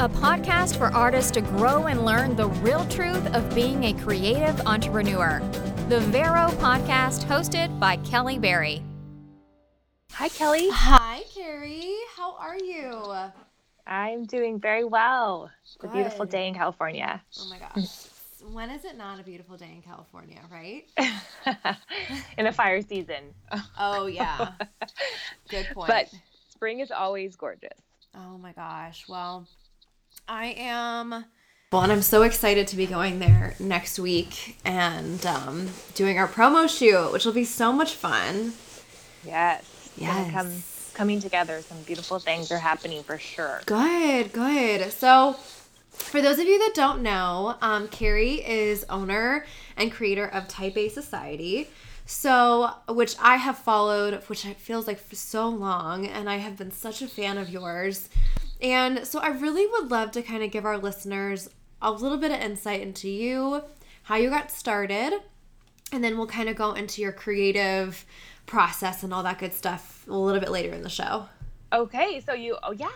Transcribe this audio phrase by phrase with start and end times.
[0.00, 4.60] a podcast for artists to grow and learn the real truth of being a creative
[4.60, 5.40] entrepreneur.
[5.88, 8.80] The Vero podcast, hosted by Kelly Berry.
[10.12, 10.70] Hi, Kelly.
[10.70, 11.96] Hi, Carrie.
[12.16, 13.12] How are you?
[13.88, 15.50] I'm doing very well.
[15.64, 17.20] It's a beautiful day in California.
[17.36, 18.06] Oh my gosh.
[18.52, 20.84] when is it not a beautiful day in California, right?
[22.38, 23.34] in the fire season.
[23.76, 24.52] Oh, yeah.
[25.48, 25.88] Good point.
[25.88, 26.08] But
[26.50, 27.80] spring is always gorgeous.
[28.14, 29.08] oh my gosh.
[29.08, 29.48] Well,
[30.28, 31.24] I am.
[31.72, 36.28] Well, and I'm so excited to be going there next week and um, doing our
[36.28, 38.52] promo shoot, which will be so much fun.
[39.24, 39.90] Yes.
[39.96, 40.32] Yes.
[40.32, 40.62] Come,
[40.94, 41.60] coming together.
[41.62, 43.62] Some beautiful things are happening for sure.
[43.66, 44.92] Good, good.
[44.92, 45.36] So,
[45.90, 50.76] for those of you that don't know, um, Carrie is owner and creator of Type
[50.76, 51.68] A Society.
[52.04, 56.70] So, which I have followed, which feels like for so long, and I have been
[56.70, 58.08] such a fan of yours.
[58.60, 61.48] And so, I really would love to kind of give our listeners
[61.80, 63.62] a little bit of insight into you,
[64.04, 65.12] how you got started,
[65.92, 68.04] and then we'll kind of go into your creative
[68.46, 71.28] process and all that good stuff a little bit later in the show.
[71.72, 72.88] Okay, so you, oh yeah.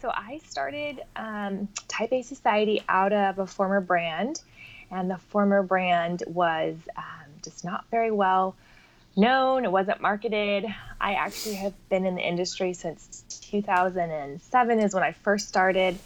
[0.00, 4.42] So I started um, Type A Society out of a former brand,
[4.90, 8.54] and the former brand was um, just not very well
[9.16, 9.64] known.
[9.64, 10.66] It wasn't marketed.
[11.00, 15.98] I actually have been in the industry since 2007 is when I first started.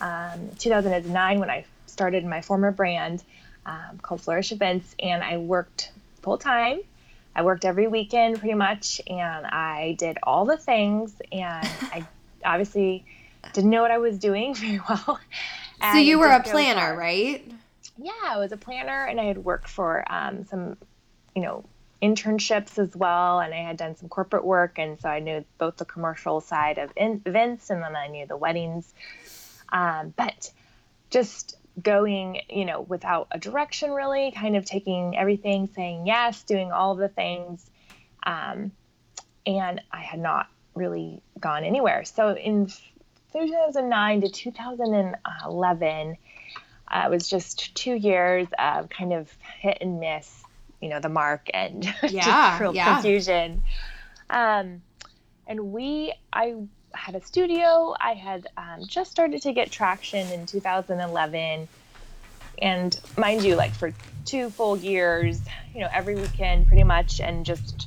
[0.00, 3.24] Um, 2009 when I started my former brand
[3.66, 5.90] um, called Flourish Events, and I worked
[6.22, 6.80] full time.
[7.34, 12.06] I worked every weekend pretty much, and I did all the things, and I
[12.44, 13.04] obviously
[13.52, 15.20] didn't know what I was doing very well.
[15.92, 17.44] So you were a planner, right?
[17.96, 20.76] Yeah, I was a planner, and I had worked for um, some,
[21.34, 21.64] you know,
[22.00, 25.76] internships as well, and I had done some corporate work, and so I knew both
[25.76, 28.92] the commercial side of in- events, and then I knew the weddings.
[29.70, 30.52] Um, but
[31.10, 36.72] just going, you know, without a direction really, kind of taking everything, saying yes, doing
[36.72, 37.68] all the things.
[38.22, 38.72] Um,
[39.46, 42.04] and I had not really gone anywhere.
[42.04, 42.68] So in
[43.32, 46.16] 2009 to 2011,
[46.90, 50.42] uh, it was just two years of kind of hit and miss,
[50.80, 52.94] you know, the mark and Yeah, just real yeah.
[52.94, 53.62] confusion.
[54.30, 54.82] Um,
[55.46, 56.54] and we, I
[56.94, 57.94] had a studio.
[58.00, 61.68] I had um, just started to get traction in 2011.
[62.60, 63.92] And mind you, like for
[64.24, 65.40] two full years,
[65.74, 67.86] you know, every weekend pretty much, and just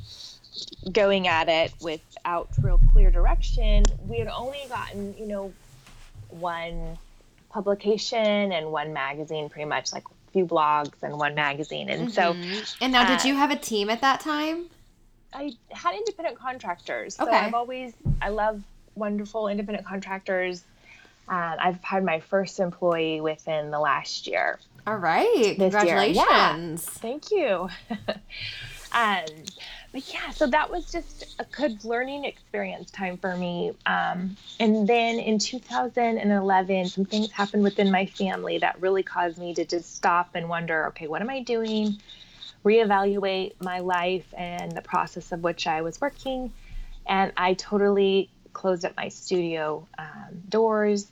[0.92, 5.54] going at it without real clear direction, we had only gotten, you know,
[6.30, 6.98] one
[7.50, 11.90] publication and one magazine, pretty much like few blogs and one magazine.
[11.90, 12.36] And so
[12.82, 14.66] And now, did uh, you have a team at that time?
[15.34, 17.16] I had independent contractors.
[17.16, 17.38] So Okay.
[17.38, 18.62] I've always, I love
[18.96, 20.64] wonderful independent contractors.
[21.28, 24.60] Um, I've had my first employee within the last year.
[24.86, 25.56] All right.
[25.58, 26.84] Congratulations.
[26.84, 27.70] Thank you.
[28.92, 29.26] um,
[29.92, 33.74] but yeah, so that was just a good learning experience time for me.
[33.86, 39.54] Um, and then in 2011, some things happened within my family that really caused me
[39.56, 41.98] to just stop and wonder okay, what am I doing?
[42.64, 46.54] Reevaluate my life and the process of which I was working.
[47.06, 51.12] And I totally closed up my studio um, doors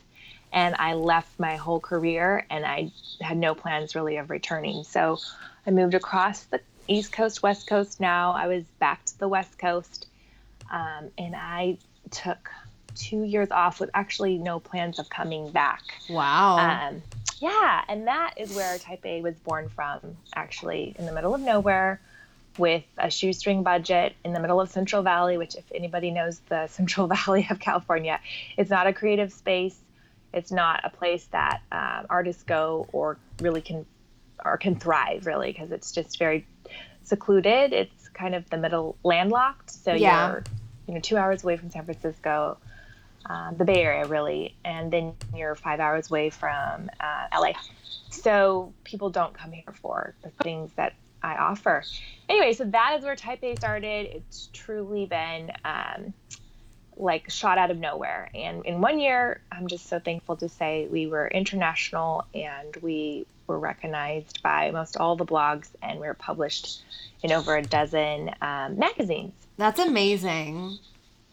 [0.51, 4.83] and I left my whole career and I had no plans really of returning.
[4.83, 5.19] So
[5.65, 8.31] I moved across the East Coast, West Coast now.
[8.31, 10.07] I was back to the West Coast
[10.71, 11.77] um, and I
[12.11, 12.49] took
[12.95, 15.83] two years off with actually no plans of coming back.
[16.09, 16.57] Wow.
[16.57, 17.01] Um,
[17.39, 19.99] yeah, and that is where Type A was born from,
[20.35, 22.01] actually, in the middle of nowhere
[22.57, 26.67] with a shoestring budget in the middle of Central Valley, which, if anybody knows the
[26.67, 28.19] Central Valley of California,
[28.57, 29.77] it's not a creative space.
[30.33, 33.85] It's not a place that um, artists go or really can
[34.43, 36.45] or can thrive, really, because it's just very
[37.09, 37.73] secluded.
[37.73, 39.71] It's kind of the middle landlocked.
[39.71, 40.27] So Yeah.
[40.27, 40.43] you're,
[40.87, 42.57] you know, two hours away from San Francisco
[43.25, 47.51] um, the Bay Area, really, and then you're five hours away from uh, LA.
[48.09, 51.83] So people don't come here for the things that I offer.
[52.27, 54.07] Anyway, so that is where Type A started.
[54.13, 56.13] It's truly been um,
[56.99, 58.29] like shot out of nowhere.
[58.35, 63.25] And in one year, I'm just so thankful to say we were international and we
[63.47, 66.83] were recognized by most all the blogs and we were published
[67.23, 69.33] in over a dozen um, magazines.
[69.57, 70.77] That's amazing.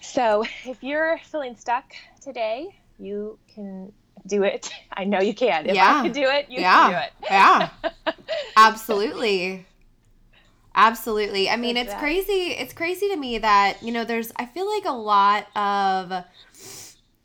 [0.00, 1.84] So if you're feeling stuck
[2.22, 3.92] today, you can
[4.26, 4.70] do it.
[4.92, 5.66] I know you can.
[5.66, 5.98] If Yeah.
[6.00, 6.82] I can do it, you yeah.
[6.82, 7.12] can do it.
[7.30, 8.12] yeah.
[8.56, 9.66] Absolutely.
[10.76, 11.48] Absolutely.
[11.48, 12.00] I mean, it's that.
[12.00, 12.52] crazy.
[12.52, 16.24] It's crazy to me that, you know, there's, I feel like a lot of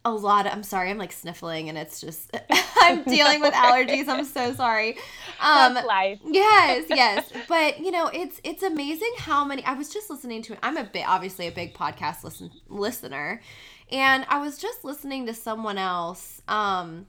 [0.04, 2.36] a lot of, I'm sorry, I'm like sniffling and it's just
[2.82, 4.08] I'm dealing with allergies.
[4.08, 4.98] I'm so sorry.
[5.40, 6.20] Um That's life.
[6.26, 7.32] yes, yes.
[7.48, 10.86] But you know, it's it's amazing how many I was just listening to I'm a
[10.86, 13.42] bit obviously a big podcast listen listener.
[13.92, 17.08] And I was just listening to someone else, um,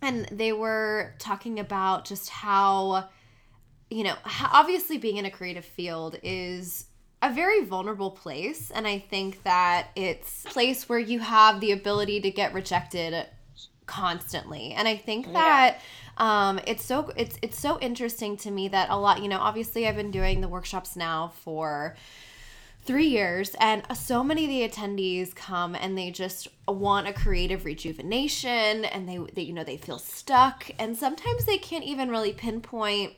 [0.00, 3.08] and they were talking about just how,
[3.92, 4.14] you know,
[4.52, 6.86] obviously being in a creative field is
[7.22, 11.70] a very vulnerable place and i think that it's a place where you have the
[11.70, 13.26] ability to get rejected
[13.86, 15.78] constantly and i think that
[16.18, 16.48] yeah.
[16.48, 19.86] um, it's so it's it's so interesting to me that a lot you know obviously
[19.86, 21.94] i've been doing the workshops now for
[22.84, 27.64] three years and so many of the attendees come and they just want a creative
[27.64, 32.32] rejuvenation and they, they you know they feel stuck and sometimes they can't even really
[32.32, 33.12] pinpoint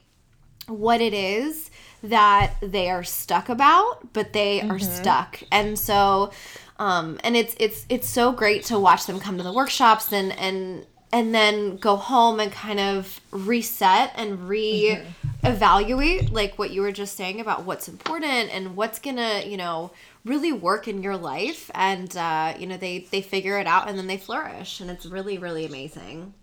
[0.66, 1.70] what it is
[2.02, 4.72] that they are stuck about, but they mm-hmm.
[4.72, 5.42] are stuck.
[5.50, 6.32] And so
[6.80, 10.32] um and it's it's it's so great to watch them come to the workshops and
[10.32, 14.98] and and then go home and kind of reset and re
[15.44, 19.92] evaluate like what you were just saying about what's important and what's gonna you know
[20.24, 21.70] really work in your life.
[21.74, 24.80] And uh, you know they they figure it out and then they flourish.
[24.80, 26.34] And it's really really amazing.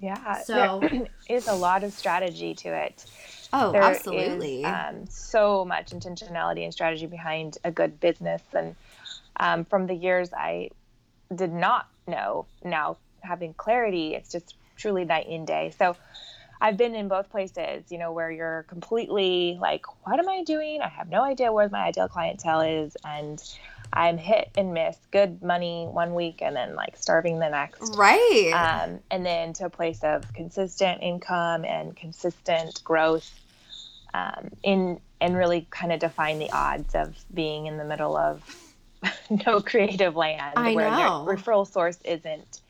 [0.00, 0.42] Yeah.
[0.42, 0.82] So
[1.28, 3.04] is a lot of strategy to it
[3.56, 4.62] Oh, there absolutely.
[4.62, 8.42] Is, um, so much intentionality and strategy behind a good business.
[8.52, 8.74] And
[9.38, 10.70] um, from the years I
[11.34, 15.72] did not know, now having clarity, it's just truly night and day.
[15.78, 15.96] So
[16.60, 20.80] I've been in both places, you know, where you're completely like, what am I doing?
[20.82, 22.96] I have no idea where my ideal clientele is.
[23.04, 23.40] And
[23.92, 27.94] I'm hit and miss, good money one week and then like starving the next.
[27.96, 28.50] Right.
[28.52, 33.30] Um, and then to a place of consistent income and consistent growth
[34.14, 38.42] um, in and really kind of define the odds of being in the middle of
[39.46, 41.24] no creative land I where know.
[41.24, 42.60] the referral source isn't.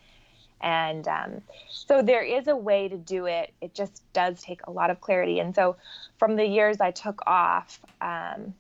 [0.61, 3.53] And um, so there is a way to do it.
[3.61, 5.41] It just does take a lot of clarity.
[5.41, 5.77] And so
[6.19, 8.55] from the years I took off, um,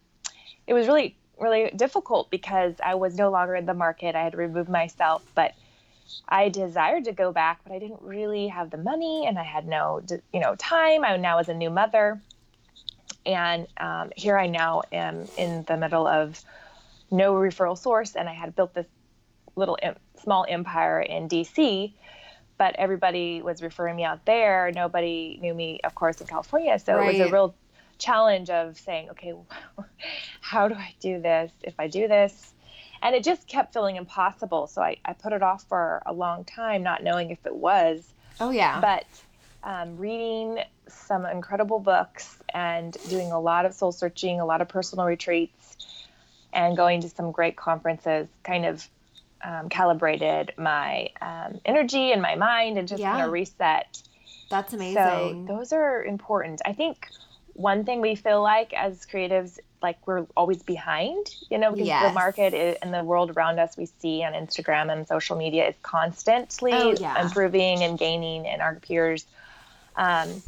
[0.66, 4.14] it was really, really difficult because I was no longer in the market.
[4.14, 5.54] I had removed myself, but
[6.28, 9.66] I desired to go back, but I didn't really have the money and I had
[9.66, 10.02] no,
[10.32, 11.04] you know, time.
[11.04, 12.20] I now was a new mother.
[13.26, 16.42] And um, here I now am in the middle of
[17.10, 18.86] no referral source, and I had built this
[19.56, 19.78] little
[20.22, 21.92] small empire in DC,
[22.58, 24.70] but everybody was referring me out there.
[24.74, 26.78] Nobody knew me, of course, in California.
[26.78, 27.14] So right.
[27.14, 27.54] it was a real
[27.98, 29.32] challenge of saying, okay,
[30.40, 31.52] how do I do this?
[31.62, 32.54] If I do this,
[33.02, 34.66] and it just kept feeling impossible.
[34.66, 38.12] So I, I put it off for a long time, not knowing if it was.
[38.40, 38.80] Oh yeah.
[38.80, 39.04] But
[39.64, 44.68] um, reading some incredible books and doing a lot of soul searching, a lot of
[44.68, 45.76] personal retreats,
[46.52, 48.86] and going to some great conferences kind of
[49.42, 53.12] um, calibrated my um, energy and my mind and just yeah.
[53.12, 54.02] kind of reset.
[54.50, 54.94] That's amazing.
[54.94, 56.60] So those are important.
[56.64, 57.08] I think
[57.54, 62.08] one thing we feel like as creatives, like we're always behind, you know, because yes.
[62.08, 65.68] the market is, and the world around us we see on Instagram and social media
[65.68, 67.22] is constantly oh, yeah.
[67.22, 69.26] improving and gaining, and our peers
[69.96, 70.42] um,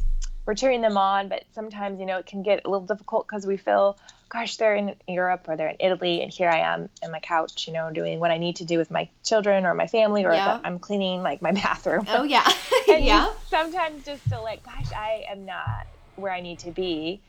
[0.47, 3.45] we're cheering them on, but sometimes, you know, it can get a little difficult because
[3.45, 3.97] we feel,
[4.29, 7.67] gosh, they're in Europe or they're in Italy, and here I am in my couch,
[7.67, 10.33] you know, doing what I need to do with my children or my family, or
[10.33, 10.61] yeah.
[10.63, 12.05] I'm cleaning like my bathroom.
[12.07, 12.49] Oh, yeah.
[12.89, 13.31] and yeah.
[13.49, 15.85] Sometimes just feel like, gosh, I am not
[16.15, 17.21] where I need to be.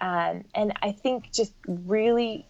[0.00, 2.46] Um, and I think just really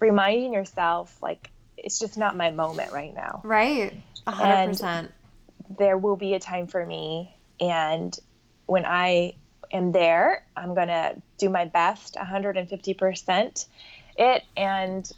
[0.00, 3.40] reminding yourself, like, it's just not my moment right now.
[3.42, 3.94] Right.
[4.26, 4.82] 100%.
[4.84, 5.08] And
[5.78, 7.34] there will be a time for me.
[7.58, 8.16] And
[8.72, 9.34] when I
[9.70, 13.66] am there, I'm going to do my best 150%
[14.16, 15.12] it and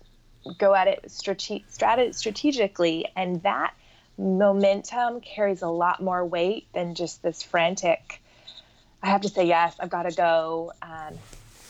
[0.58, 3.06] go at it strate- strate- strategically.
[3.14, 3.74] And that
[4.18, 8.20] momentum carries a lot more weight than just this frantic,
[9.00, 10.72] I have to say yes, I've got to go.
[10.82, 11.14] Um,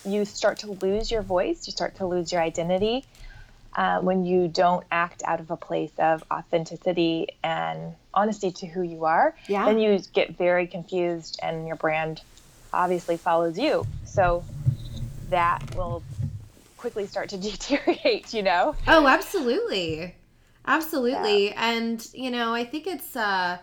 [0.06, 3.04] you start to lose your voice, you start to lose your identity.
[3.76, 8.82] Uh, when you don't act out of a place of authenticity and honesty to who
[8.82, 9.64] you are, yeah.
[9.64, 12.20] then you get very confused and your brand
[12.72, 13.86] obviously follows you.
[14.04, 14.44] So
[15.30, 16.02] that will
[16.76, 18.76] quickly start to deteriorate, you know?
[18.86, 20.14] Oh, absolutely.
[20.66, 21.48] Absolutely.
[21.48, 21.72] Yeah.
[21.72, 23.58] And, you know, I think it's uh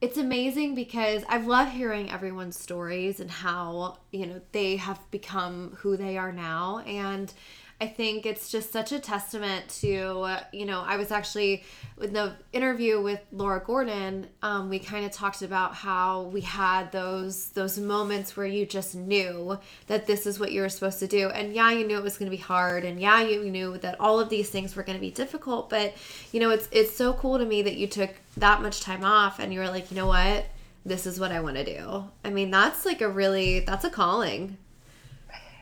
[0.00, 5.78] it's amazing because I love hearing everyone's stories and how, you know, they have become
[5.80, 7.32] who they are now and
[7.80, 11.64] I think it's just such a testament to, you know, I was actually
[11.96, 16.90] with the interview with Laura Gordon, um, we kind of talked about how we had
[16.92, 21.06] those those moments where you just knew that this is what you were supposed to
[21.06, 21.28] do.
[21.28, 24.00] And yeah, you knew it was going to be hard and yeah, you knew that
[24.00, 25.94] all of these things were going to be difficult, but
[26.32, 29.38] you know, it's it's so cool to me that you took that much time off
[29.38, 30.46] and you were like, "You know what?
[30.84, 33.90] This is what I want to do." I mean, that's like a really that's a
[33.90, 34.58] calling.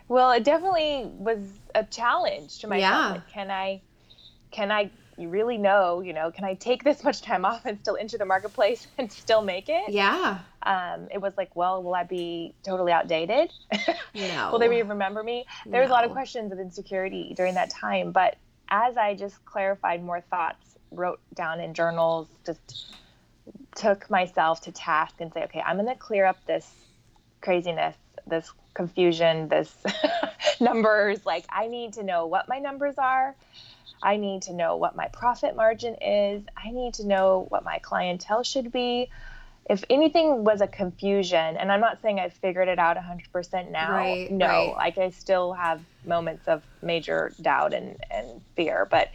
[0.09, 1.39] Well, it definitely was
[1.75, 2.81] a challenge to myself.
[2.83, 3.11] Yeah.
[3.13, 3.81] Like, can I,
[4.51, 7.97] can I really know, you know, can I take this much time off and still
[7.97, 9.91] enter the marketplace and still make it?
[9.91, 10.39] Yeah.
[10.63, 13.53] Um, it was like, well, will I be totally outdated?
[14.15, 14.51] No.
[14.53, 15.47] will they even remember me?
[15.65, 18.37] There was a lot of questions of insecurity during that time, but
[18.69, 22.95] as I just clarified more thoughts, wrote down in journals, just
[23.75, 26.71] took myself to task and say, okay, I'm going to clear up this
[27.41, 29.75] craziness, this confusion, this
[30.61, 31.25] numbers.
[31.27, 33.35] Like, I need to know what my numbers are.
[34.03, 36.43] I need to know what my profit margin is.
[36.57, 39.11] I need to know what my clientele should be.
[39.71, 43.93] If anything was a confusion, and I'm not saying I've figured it out 100% now,
[43.93, 44.75] Right, no, right.
[44.77, 49.09] like I still have moments of major doubt and, and fear, but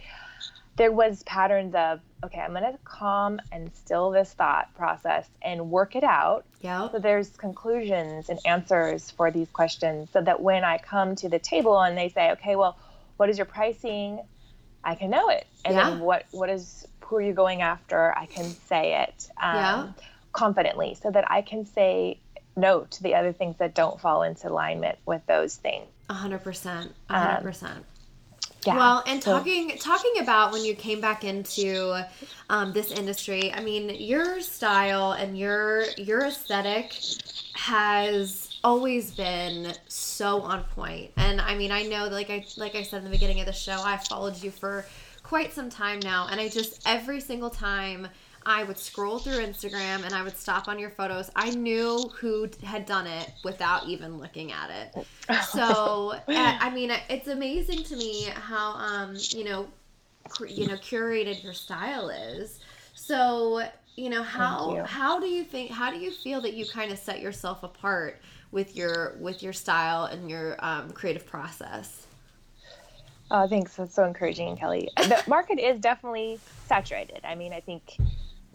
[0.78, 5.70] there was patterns of, okay, I'm going to calm and still this thought process and
[5.70, 6.88] work it out Yeah.
[6.90, 11.38] so there's conclusions and answers for these questions so that when I come to the
[11.38, 12.78] table and they say, okay, well,
[13.18, 14.20] what is your pricing?
[14.84, 15.46] I can know it.
[15.64, 15.90] And Yeah.
[15.90, 18.16] then what, what is, who are you going after?
[18.16, 19.86] I can say it um, Yeah.
[20.32, 22.20] confidently so that I can say
[22.56, 25.86] no to the other things that don't fall into alignment with those things.
[26.08, 26.94] A hundred percent.
[27.10, 27.78] A hundred percent.
[27.78, 27.84] Um,
[28.66, 28.76] Yeah.
[28.76, 32.04] Well, and So- talking talking about when you came back into
[32.50, 36.94] um, this industry, I mean, your style and your your aesthetic
[37.54, 41.12] has always been so on point.
[41.16, 43.52] And I mean, I know, like I like I said in the beginning of the
[43.52, 44.84] show, I followed you for
[45.22, 48.08] quite some time now, and I just every single time.
[48.48, 51.30] I would scroll through Instagram and I would stop on your photos.
[51.36, 55.06] I knew who had done it without even looking at it.
[55.50, 59.68] So, I mean, it's amazing to me how, um, you know,
[60.30, 62.60] cur- you know, curated your style is.
[62.94, 64.82] So, you know, how you.
[64.82, 65.70] how do you think?
[65.70, 68.18] How do you feel that you kind of set yourself apart
[68.50, 72.06] with your with your style and your um, creative process?
[73.30, 73.76] Oh, thanks.
[73.76, 74.88] That's so encouraging, Kelly.
[74.96, 77.20] The market is definitely saturated.
[77.24, 77.98] I mean, I think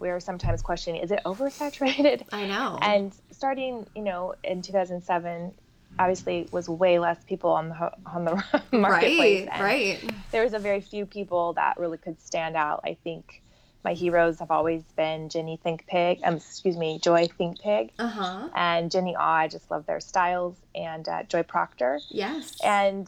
[0.03, 2.23] we're sometimes questioning is it oversaturated?
[2.31, 2.77] I know.
[2.81, 5.53] And starting, you know, in 2007,
[5.97, 8.35] obviously was way less people on the on the
[8.77, 9.47] marketplace.
[9.47, 10.11] right, right.
[10.31, 12.81] There was a very few people that really could stand out.
[12.83, 13.41] I think
[13.85, 18.49] my heroes have always been Jenny Thigpen, um, excuse me, Joy Thigpen, Uh huh.
[18.55, 19.35] and Jenny Aw.
[19.43, 22.57] I just love their styles, and uh, Joy Proctor Yes.
[22.63, 23.07] and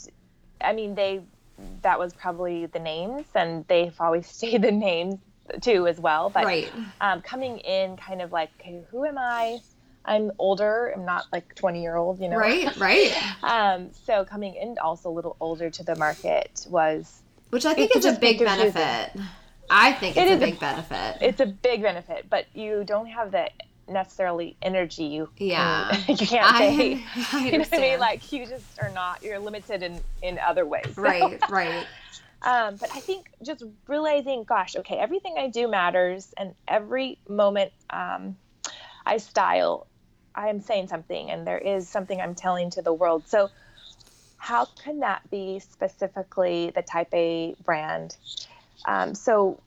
[0.61, 1.21] I mean they
[1.83, 5.19] that was probably the names and they've always stayed the names
[5.61, 6.71] too as well but right.
[7.01, 9.59] um, coming in kind of like okay who am I
[10.03, 12.75] I'm older I'm not like 20 year old you know Right.
[12.77, 13.13] Right.
[13.43, 17.21] um, so coming in also a little older to the market was
[17.51, 19.11] Which I think It is a big benefit.
[19.69, 21.17] I think It it's a is a- big benefit.
[21.21, 23.49] it's a big benefit but you don't have the
[23.87, 25.95] necessarily energy you can- Yeah.
[26.07, 29.21] you can't I, say I you know what I mean like you just are not
[29.23, 31.39] you're limited in in other ways So- right.
[31.49, 31.85] Right.
[32.41, 37.71] Um, but I think just realizing, gosh, okay, everything I do matters, and every moment
[37.89, 38.37] um,
[39.05, 39.87] I style,
[40.35, 43.27] I am saying something, and there is something I'm telling to the world.
[43.27, 43.49] So,
[44.37, 48.15] how can that be specifically the Type A brand?
[48.87, 49.59] Um, so,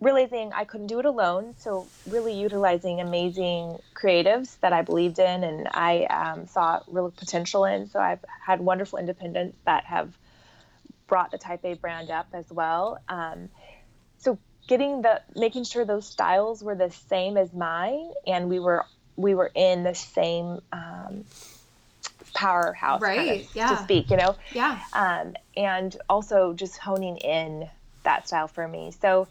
[0.00, 5.42] realizing I couldn't do it alone, so really utilizing amazing creatives that I believed in
[5.44, 7.88] and I um, saw real potential in.
[7.88, 10.16] So, I've had wonderful independents that have
[11.10, 12.98] brought the Type A brand up as well.
[13.08, 13.50] Um,
[14.18, 14.38] so
[14.68, 18.86] getting the making sure those styles were the same as mine, and we were
[19.16, 21.24] we were in the same um,
[22.34, 23.68] powerhouse, kind of, Right, yeah.
[23.76, 24.36] to speak, you know.
[24.54, 24.78] Yeah.
[24.94, 27.68] Um, and also just honing in
[28.04, 28.92] that style for me.
[28.98, 29.28] So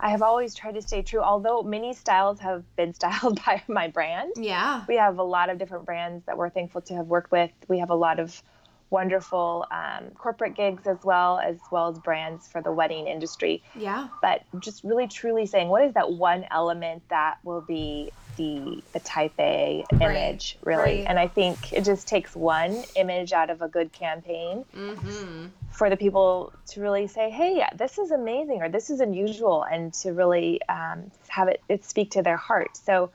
[0.00, 3.88] I have always tried to stay true, although many styles have been styled by my
[3.88, 4.84] brand Yeah.
[4.88, 7.50] we have a lot of different brands that we're thankful to have worked with.
[7.68, 8.42] We have a lot of
[8.90, 13.62] wonderful um, corporate gigs as well as well as brands for the wedding industry.
[13.74, 14.08] Yeah.
[14.22, 19.00] But just really truly saying, what is that one element that will be the the
[19.00, 20.98] type A image, really?
[21.00, 21.04] right.
[21.08, 25.46] And I think it just takes one image out of a good campaign Mm-hmm.
[25.70, 29.92] for the people to really say, "Hey, this is amazing," or "This is unusual," and
[30.02, 32.76] to really um, have it, it speak to their heart.
[32.76, 33.10] So,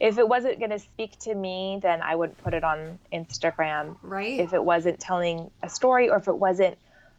[0.00, 3.96] if it wasn't going to speak to me, then I wouldn't put it on Instagram.
[4.02, 4.40] Right.
[4.40, 6.78] If it wasn't telling a story, or if it wasn't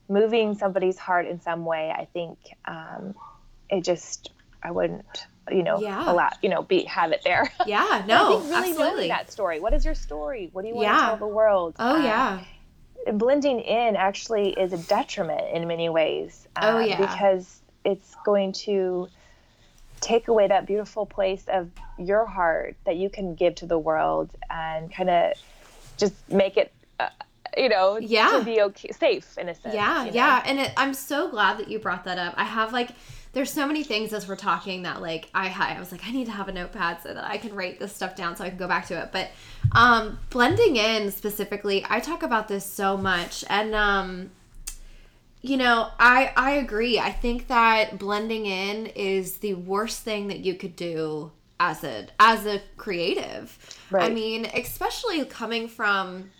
[0.09, 3.13] moving somebody's heart in some way, I think um,
[3.69, 4.31] it just
[4.63, 5.05] I wouldn't
[5.51, 6.11] you know Yeah.
[6.11, 7.51] allow you know be have it there.
[7.65, 9.07] Yeah, I no, think really absolutely.
[9.09, 9.59] that story.
[9.59, 10.49] What is your story?
[10.51, 10.95] What do you want Yeah.
[10.97, 11.75] to tell the world?
[11.79, 12.39] Oh Um, yeah.
[13.13, 16.47] blending in actually is a detriment in many ways.
[16.61, 16.97] Oh, um, yeah.
[16.97, 19.07] Because it's going to
[20.01, 24.29] take away that beautiful place of your heart that you can give to the world
[24.49, 25.33] and kind of
[25.97, 27.07] just make it, uh,
[27.55, 28.31] you know, Yeah.
[28.39, 29.75] to be okay, safe in a sense.
[29.75, 30.15] Yeah, you know?
[30.15, 32.33] yeah, and it, I'm so glad that you brought that up.
[32.35, 32.89] I have like,
[33.33, 35.47] there's so many things as we're talking that like I.
[35.75, 37.95] I was like, I need to have a notepad so that I can write this
[37.95, 39.11] stuff down so I can go back to it.
[39.13, 39.29] But
[39.71, 44.31] um, blending in specifically, I talk about this so much, and um,
[45.41, 46.99] you know, I I agree.
[46.99, 52.07] I think that blending in is the worst thing that you could do as a
[52.19, 53.57] as a creative.
[53.89, 54.09] Right.
[54.09, 56.31] I mean, especially coming from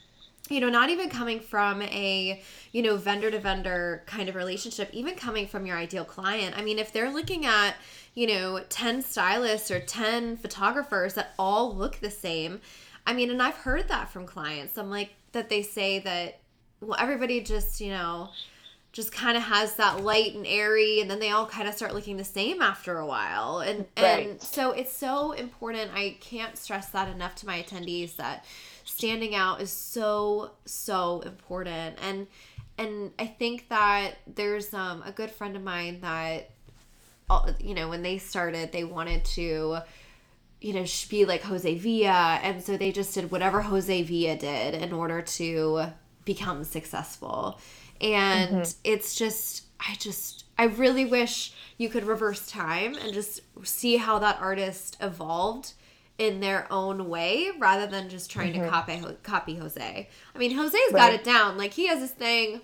[0.51, 2.41] you know, not even coming from a,
[2.73, 6.57] you know, vendor to vendor kind of relationship, even coming from your ideal client.
[6.57, 7.75] I mean, if they're looking at,
[8.15, 12.59] you know, 10 stylists or 10 photographers that all look the same,
[13.07, 14.77] I mean, and I've heard that from clients.
[14.77, 16.39] I'm like, that they say that,
[16.81, 18.29] well, everybody just, you know,
[18.91, 21.93] just kind of has that light and airy and then they all kind of start
[21.93, 23.59] looking the same after a while.
[23.59, 28.45] And and so it's so important i can't stress that enough to my attendees that
[28.83, 31.97] standing out is so so important.
[32.01, 32.27] And
[32.77, 36.49] and i think that there's um a good friend of mine that
[37.59, 39.77] you know when they started they wanted to
[40.59, 44.73] you know be like jose villa and so they just did whatever jose villa did
[44.73, 45.83] in order to
[46.25, 47.59] become successful
[48.01, 53.97] and it's just i just i really wish you could reverse time and just see
[53.97, 55.73] how that artist evolved
[56.17, 60.07] in their own way rather than just trying to copy copy jose.
[60.35, 61.57] I mean jose's got it down.
[61.57, 62.61] Like he has this thing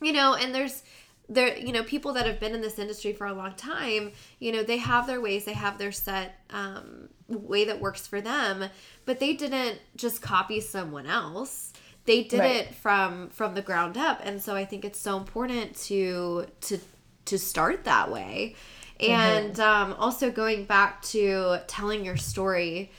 [0.00, 0.82] you know and there's
[1.28, 4.50] there you know people that have been in this industry for a long time you
[4.50, 8.64] know they have their ways they have their set um, way that works for them
[9.04, 11.67] but they didn't just copy someone else
[12.08, 12.56] they did Right.
[12.56, 16.78] it from from the ground up and so i think it's so important to to
[17.26, 18.56] to start that way
[19.00, 22.90] and um, also going back to telling your story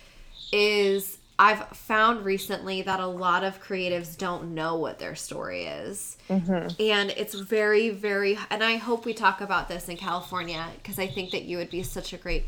[0.54, 6.18] is I've found recently that a lot of creatives don't know what their story is.
[6.80, 11.08] And it's very, very, and I hope we talk about this in California because I
[11.08, 12.46] think that you would be such a great,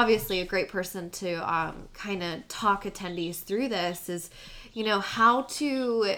[0.00, 4.30] obviously, a great person to um, kind of talk attendees through this is,
[4.74, 6.14] you know, how to,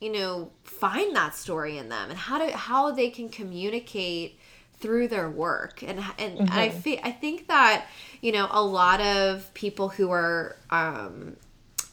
[0.00, 4.38] you know, find that story in them and how to, how they can communicate
[4.78, 7.86] through their work and and I fe- I think that
[8.20, 11.36] you know a lot of people who are um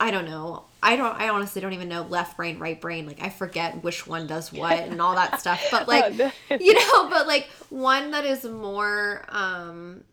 [0.02, 3.22] I don't know I don't I honestly don't even know left brain right brain like
[3.24, 6.58] I forget which one does what and all that stuff but like Oh, no.
[6.60, 10.04] you know but like one that is more um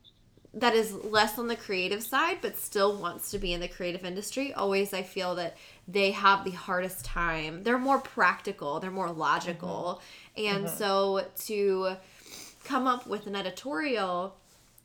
[0.52, 4.04] that is less on the creative side but still wants to be in the creative
[4.04, 5.56] industry always i feel that
[5.90, 7.62] they have the hardest time.
[7.62, 10.00] They're more practical they're more logical.
[10.36, 11.96] And so to
[12.64, 14.36] come up with an editorial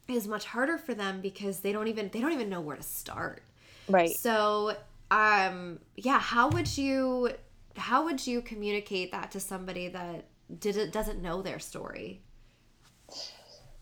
[0.07, 2.83] is much harder for them because they don't even they don't even know where to
[2.83, 3.43] start.
[3.87, 4.17] Right.
[4.17, 4.75] so
[5.11, 7.29] um yeah how would you
[7.77, 10.25] how would you communicate that to somebody that
[10.59, 12.21] didn't doesn't know their story?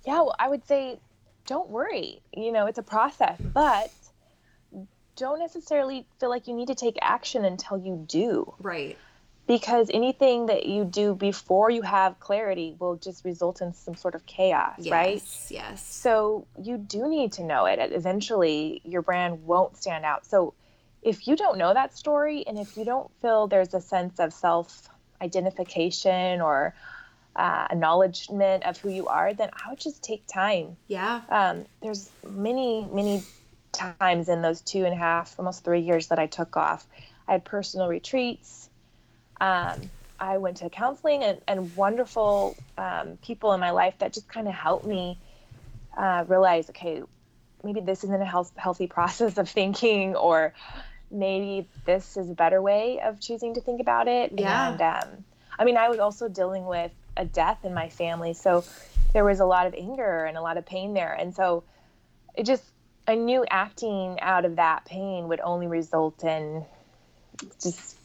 [0.06, 1.00] Yeah, well, I would say
[1.46, 2.22] don't worry.
[2.36, 3.92] You know, it's a process, but
[5.16, 8.54] don't necessarily feel like you need to take action until you do.
[8.60, 8.98] right
[9.46, 14.16] Because anything that you do before you have clarity will just result in some sort
[14.16, 15.16] of chaos, right?
[15.16, 15.58] yes right?
[15.60, 17.80] yes So you do need to know it.
[17.80, 20.26] Eventually, your brand won't stand out.
[20.26, 20.54] So
[21.02, 24.34] if you don't know that story and if you don't feel there's a sense of
[24.34, 24.88] self
[25.22, 26.74] identification or
[27.36, 30.78] uh, acknowledgement of who you are, then I would just take time.
[30.88, 33.24] yeah Um, there's many, many
[33.72, 36.86] times in those two and a half, almost three years that I took off.
[37.28, 38.70] I had personal retreats.
[39.42, 44.28] Um, I went to counseling and, and wonderful um, people in my life that just
[44.30, 45.18] kind of helped me
[45.98, 47.02] uh, realize, okay,
[47.64, 50.54] maybe this isn't a health, healthy process of thinking, or
[51.12, 54.34] maybe this is a better way of choosing to think about it.
[54.38, 54.72] Yeah.
[54.72, 55.26] And um,
[55.58, 58.64] I mean, I was also dealing with a death in my family, so
[59.14, 61.64] there was a lot of anger and a lot of pain there, and so
[62.36, 62.64] it just
[63.08, 66.64] I knew acting out of that pain would only result in
[67.62, 67.98] just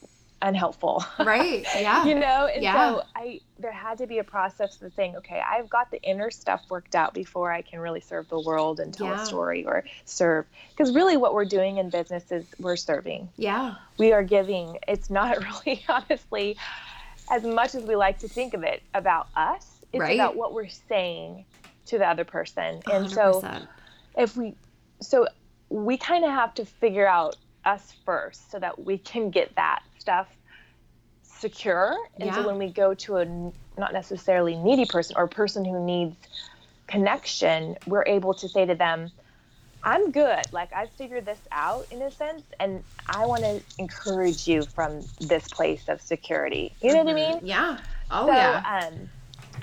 [0.42, 1.05] unhelpful.
[1.18, 1.64] right.
[1.75, 2.05] Yeah.
[2.05, 2.47] You know?
[2.53, 2.75] And Yeah.
[2.94, 6.31] so i there had to be a process of saying okay i've got the inner
[6.31, 9.21] stuff worked out before i can really serve the world and tell Yeah.
[9.21, 10.47] a story or serve.
[10.71, 13.29] Because really what we're doing in business is we're serving.
[13.37, 13.75] Yeah.
[13.99, 14.79] We are giving.
[14.87, 16.57] It's not really honestly
[17.31, 20.14] as much as we like to think of it about us, it's Right.
[20.14, 21.47] about what we're saying
[21.87, 22.83] to the other person.
[22.91, 23.69] And so 100%.
[24.17, 24.57] if we
[25.01, 25.27] so
[25.71, 29.81] we kind of have to figure out us first so that we can get that
[29.99, 30.29] stuff
[31.23, 32.35] secure and Yeah.
[32.35, 33.25] so when we go to a
[33.79, 36.17] not necessarily needy person or a person who needs
[36.88, 39.12] connection we're able to say to them
[39.85, 44.49] i'm good like I've figured this out in a sense and i want to encourage
[44.49, 47.79] you from this place of security you know what i mean Yeah.
[48.11, 48.61] Oh so, yeah.
[48.64, 49.11] um,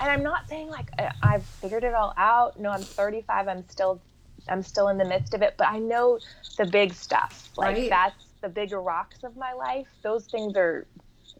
[0.00, 0.90] and I'm not saying like
[1.22, 2.58] I've figured it all out.
[2.60, 3.48] No, I'm 35.
[3.48, 4.02] I'm still,
[4.48, 5.54] I'm still in the midst of it.
[5.58, 6.20] But I know
[6.58, 7.52] the big stuff.
[7.56, 7.88] Like Right.
[7.88, 9.88] that's the bigger rocks of my life.
[10.02, 10.88] Those things are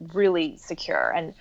[0.00, 1.12] really secure.
[1.14, 1.34] And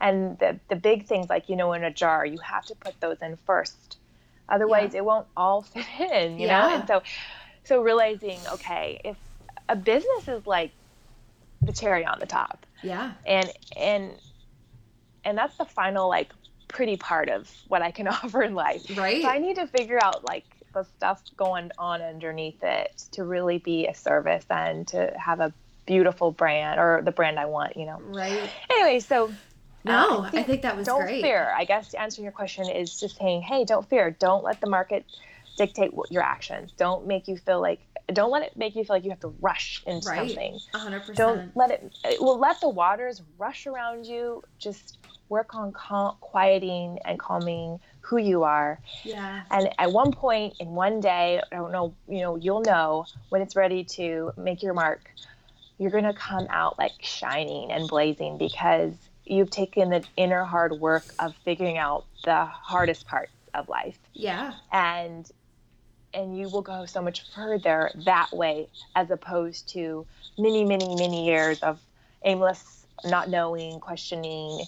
[0.00, 3.00] and the the big things like you know in a jar, you have to put
[3.00, 3.98] those in first.
[4.48, 6.38] Otherwise, it won't all fit in.
[6.38, 6.74] You know.
[6.74, 7.02] And so,
[7.64, 9.16] so realizing okay, if
[9.68, 10.72] a business is like
[11.62, 13.12] the cherry on the top yeah.
[13.26, 14.12] and and
[15.24, 16.32] and that's the final like
[16.68, 18.96] pretty part of what I can offer in life.
[18.96, 19.22] Right.
[19.22, 23.58] So I need to figure out like the stuff going on underneath it to really
[23.58, 25.52] be a service and to have a
[25.86, 28.00] beautiful brand or the brand I want, you know.
[28.00, 28.50] Right.
[28.70, 29.32] Anyway, so
[29.86, 31.22] No, uh, I think that was don't great.
[31.22, 31.52] fear.
[31.56, 34.10] I guess answering your question is just saying, hey, don't fear.
[34.10, 35.04] Don't let the market
[35.56, 36.72] dictate what your actions.
[36.76, 37.80] Don't make you feel like
[38.12, 40.28] don't let it make you feel like you have to rush into Right.
[40.28, 41.16] something A hundred percent.
[41.16, 41.70] don't let
[42.04, 47.80] it will let the waters rush around you just work on cal- quieting and calming
[48.02, 49.42] who you are Yeah.
[49.50, 53.42] and at one point in one day i don't know you know you'll know when
[53.42, 55.10] it's ready to make your mark
[55.78, 58.92] you're going to come out like shining and blazing because
[59.26, 63.98] you've taken the inner hard work of figuring out the hardest parts of life.
[64.12, 64.54] Yeah.
[64.72, 65.30] and
[66.14, 70.06] and you will go so much further that way as opposed to
[70.38, 71.78] many many many years of
[72.24, 74.64] aimless not knowing questioning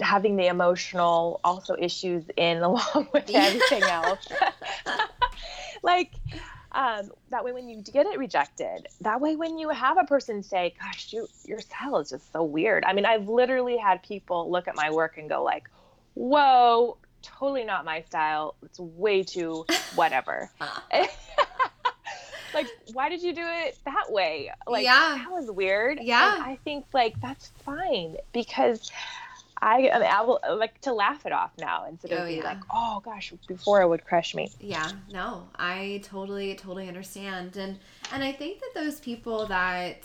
[0.00, 4.26] having the emotional also issues in along with everything else.
[5.82, 6.12] Like
[6.72, 10.42] um, that way when you get it rejected that way when you have a person
[10.42, 12.84] say gosh you, your style is just so weird.
[12.84, 15.68] I mean i've literally had people look at my work and go like
[16.14, 18.54] whoa totally not my style.
[18.62, 20.50] It's way too whatever.
[22.54, 24.50] Like why did you do it that way?
[24.66, 25.16] Like Yeah.
[25.18, 25.98] that was weird.
[26.00, 26.34] Yeah.
[26.36, 28.90] and i think like that's fine because
[29.60, 32.44] I, I, will like to laugh it off now instead of Oh, yeah.
[32.44, 34.50] like, oh gosh, before it would crush me.
[34.60, 37.78] Yeah, no, I totally, totally understand, and
[38.12, 39.98] and I think that those people that,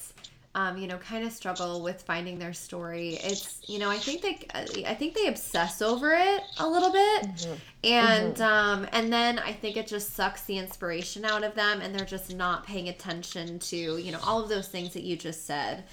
[0.56, 4.22] um, you know, kind of struggle with finding their story, it's you know, I think
[4.22, 7.48] they, I think they obsess over it a little bit,
[7.84, 11.94] and um, and then I think it just sucks the inspiration out of them, and
[11.94, 15.46] they're just not paying attention to you know all of those things that you just
[15.46, 15.84] said.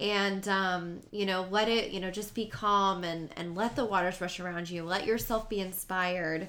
[0.00, 3.84] And um, you know, let it, you know, just be calm and and let the
[3.84, 4.82] waters rush around you.
[4.82, 6.48] Let yourself be inspired.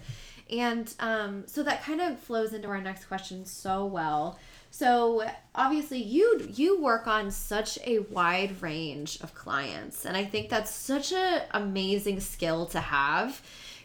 [0.50, 4.40] And um, so that kind of flows into our next question so well.
[4.72, 10.50] So obviously you you work on such a wide range of clients and I think
[10.50, 13.42] that's such an amazing skill to have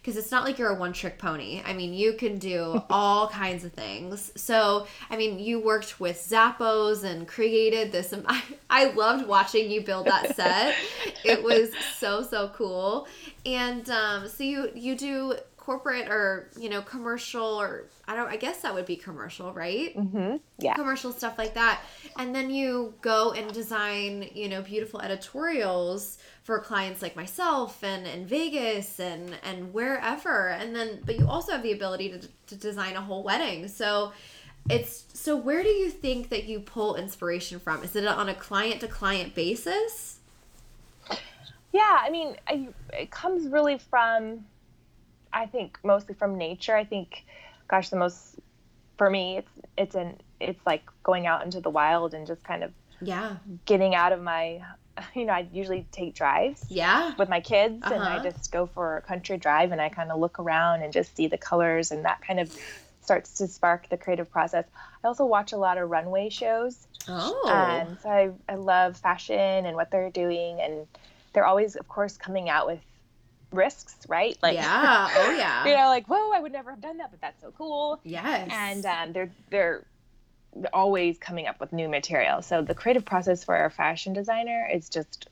[0.06, 1.60] because it's not like you're a one trick pony.
[1.66, 4.30] I mean, you can do all kinds of things.
[4.36, 8.14] So, I mean, you worked with Zappos and created this.
[8.26, 8.40] I,
[8.70, 10.76] I loved watching you build that set.
[11.24, 13.08] it was so so cool.
[13.44, 15.34] And um, so you you do
[15.66, 19.96] corporate or you know commercial or I don't I guess that would be commercial, right?
[19.96, 20.36] Mm-hmm.
[20.58, 20.74] Yeah.
[20.74, 21.82] commercial stuff like that
[22.18, 28.06] and then you go and design you know beautiful editorials for clients like myself and
[28.06, 32.54] in vegas and and wherever and then but you also have the ability to, to
[32.54, 34.12] design a whole wedding so
[34.70, 38.34] it's so where do you think that you pull inspiration from is it on a
[38.34, 40.18] client to client basis
[41.72, 44.46] Yeah, I mean, I, it comes really from,
[45.42, 46.74] I think, mostly from nature.
[46.74, 47.24] I think,
[47.68, 48.36] gosh, the most
[48.98, 52.64] for me, it's it's an it's like going out into the wild and just kind
[52.64, 54.60] of yeah getting out of my,
[55.14, 58.30] you know, I usually take drives yeah with my kids and I Uh-huh.
[58.30, 61.28] just go for a country drive and I kind of look around and just see
[61.28, 62.48] the colors and that kind of
[63.02, 64.64] starts to spark the creative process.
[65.04, 66.86] I also watch a lot of runway shows.
[67.08, 70.88] oh Um, so I, I love fashion and what they're doing, and
[71.32, 72.80] they're always, of course, coming out with
[73.52, 74.36] risks, right?
[74.42, 77.20] Like, yeah oh yeah you know, like whoa, I would never have done that, but
[77.20, 78.00] that's so cool.
[78.04, 79.84] yes And um, they're they're
[80.72, 82.42] always coming up with new material.
[82.42, 85.28] So the creative process for a fashion designer is just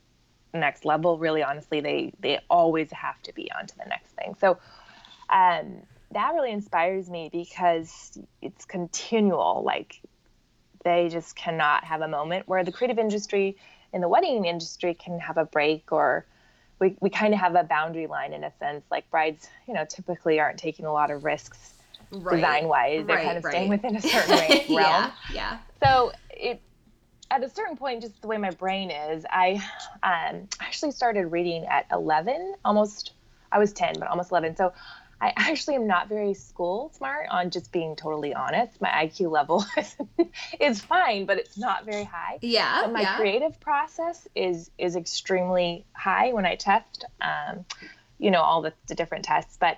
[0.53, 1.17] next level.
[1.17, 4.35] Really, honestly, they they always have to be on to the next thing.
[4.39, 4.57] So.
[5.27, 9.63] Um, that really inspires me because it's continual.
[9.65, 9.99] Like
[10.83, 13.57] they just cannot have a moment where the creative industry
[13.91, 16.25] in the wedding industry can have a break or
[16.79, 18.83] we, we kind of have a boundary line in a sense.
[18.91, 21.73] Like brides, you know, typically aren't taking a lot of risks
[22.11, 22.35] right.
[22.35, 23.05] design wise.
[23.05, 23.51] They're right, kind of right.
[23.51, 24.79] staying within a certain range, realm.
[24.79, 25.57] yeah, yeah.
[25.83, 26.61] So it
[27.31, 29.53] at a certain point, just the way my brain is, I
[30.03, 33.13] um, actually started reading at 11, almost,
[33.51, 34.55] I was 10, but almost 11.
[34.55, 34.73] So
[35.21, 38.79] I actually am not very school smart on just being totally honest.
[38.81, 39.95] My IQ level is,
[40.59, 42.39] is fine, but it's not very high.
[42.41, 42.81] Yeah.
[42.83, 43.15] But my yeah.
[43.17, 47.65] creative process is is extremely high when I test, um,
[48.19, 49.57] you know, all the, the different tests.
[49.59, 49.77] But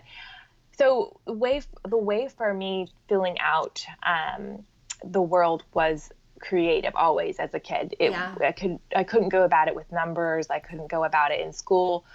[0.77, 4.63] so the way the way for me filling out um,
[5.03, 7.95] the world was creative always as a kid.
[7.99, 8.35] It, yeah.
[8.39, 10.47] I could I couldn't go about it with numbers.
[10.49, 12.05] I couldn't go about it in school.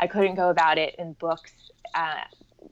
[0.00, 1.52] I couldn't go about it in books.
[1.94, 2.22] Uh,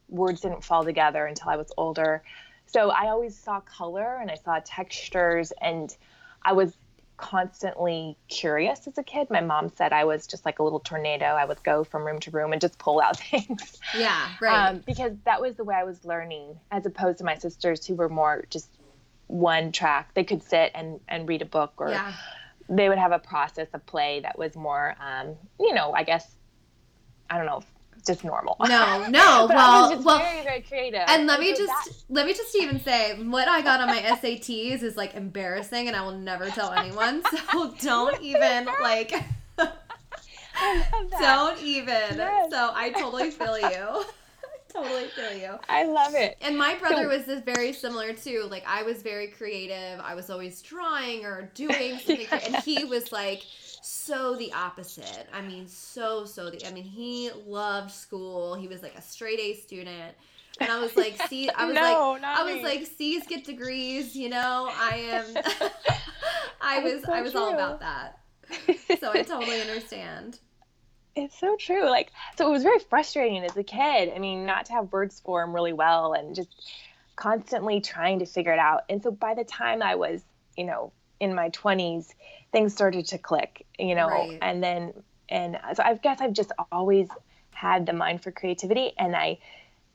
[0.08, 2.22] words didn't fall together until I was older.
[2.66, 5.94] So I always saw color and I saw textures and
[6.42, 6.76] I was
[7.16, 9.30] constantly curious as a kid.
[9.30, 11.26] My mom said I was just like a little tornado.
[11.26, 13.80] I would go from room to room and just pull out things.
[13.96, 14.68] Yeah, right.
[14.68, 17.94] Um, because that was the way I was learning, as opposed to my sisters who
[17.94, 18.68] were more just
[19.28, 20.12] one track.
[20.14, 22.12] They could sit and, and read a book or yeah.
[22.68, 26.28] they would have a process of play that was more, um, you know, I guess,
[27.30, 27.62] I don't know,
[28.06, 28.56] just normal.
[28.60, 29.46] No, no.
[29.50, 31.02] well, well, very, very creative.
[31.06, 31.94] And let me just that...
[32.08, 35.96] let me just even say what I got on my SATs is like embarrassing, and
[35.96, 37.22] I will never tell anyone.
[37.30, 39.12] So don't even like.
[41.18, 42.16] don't even.
[42.16, 42.50] Yes.
[42.50, 44.04] So I totally feel you.
[44.72, 45.58] totally feel you.
[45.68, 46.36] I love it.
[46.40, 48.46] And my brother was this very similar too.
[48.50, 50.00] Like I was very creative.
[50.00, 52.40] I was always drawing or doing something, yeah.
[52.44, 53.42] and he was like
[53.86, 55.28] so the opposite.
[55.32, 56.66] I mean, so so the.
[56.66, 58.54] I mean, he loved school.
[58.54, 60.14] He was like a straight A student.
[60.60, 62.64] And I was like, see, I was no, like, I was me.
[62.64, 64.68] like, C's get degrees, you know.
[64.72, 65.24] I am,
[66.60, 67.40] I was, so I was true.
[67.42, 68.18] all about that.
[68.98, 70.40] So I totally understand.
[71.14, 71.88] It's so true.
[71.88, 74.12] Like, so it was very frustrating as a kid.
[74.14, 76.48] I mean, not to have words form really well and just
[77.16, 78.84] constantly trying to figure it out.
[78.88, 80.22] And so by the time I was,
[80.56, 82.14] you know, in my 20s,
[82.56, 84.38] things started to click, you know, right.
[84.40, 84.94] and then,
[85.28, 87.06] and so I guess I've just always
[87.50, 89.36] had the mind for creativity and I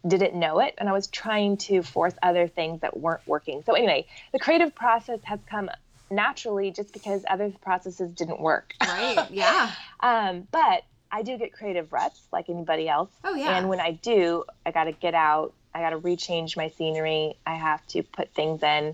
[0.07, 0.75] didn't know it.
[0.77, 3.63] And I was trying to force other things that weren't working.
[3.65, 5.71] So, anyway, the creative process has come
[6.11, 8.75] naturally just because other processes didn't work.
[8.79, 9.17] Right.
[9.31, 9.71] Yeah.
[10.01, 13.09] um, but I do get creative ruts like anybody else.
[13.23, 13.57] Oh yeah.
[13.57, 15.53] And when I do, I got to get out.
[15.73, 17.37] I got to rechange my scenery.
[17.43, 18.93] I have to put things in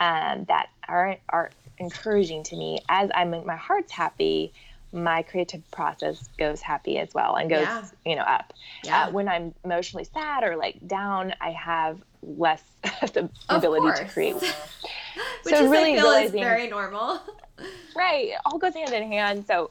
[0.00, 2.80] um, that aren't are encouraging to me.
[2.88, 4.52] As I'm my heart's happy,
[4.92, 7.84] my creative process goes happy as well and goes yeah.
[8.04, 8.52] you know up.
[8.84, 9.04] Yeah.
[9.04, 12.62] Uh, when I'm emotionally sad or like down, I have less
[13.12, 14.34] the ability to create.
[15.42, 17.20] Which so is, really I feel is very normal.
[17.96, 19.46] right, it all goes hand in hand.
[19.46, 19.70] So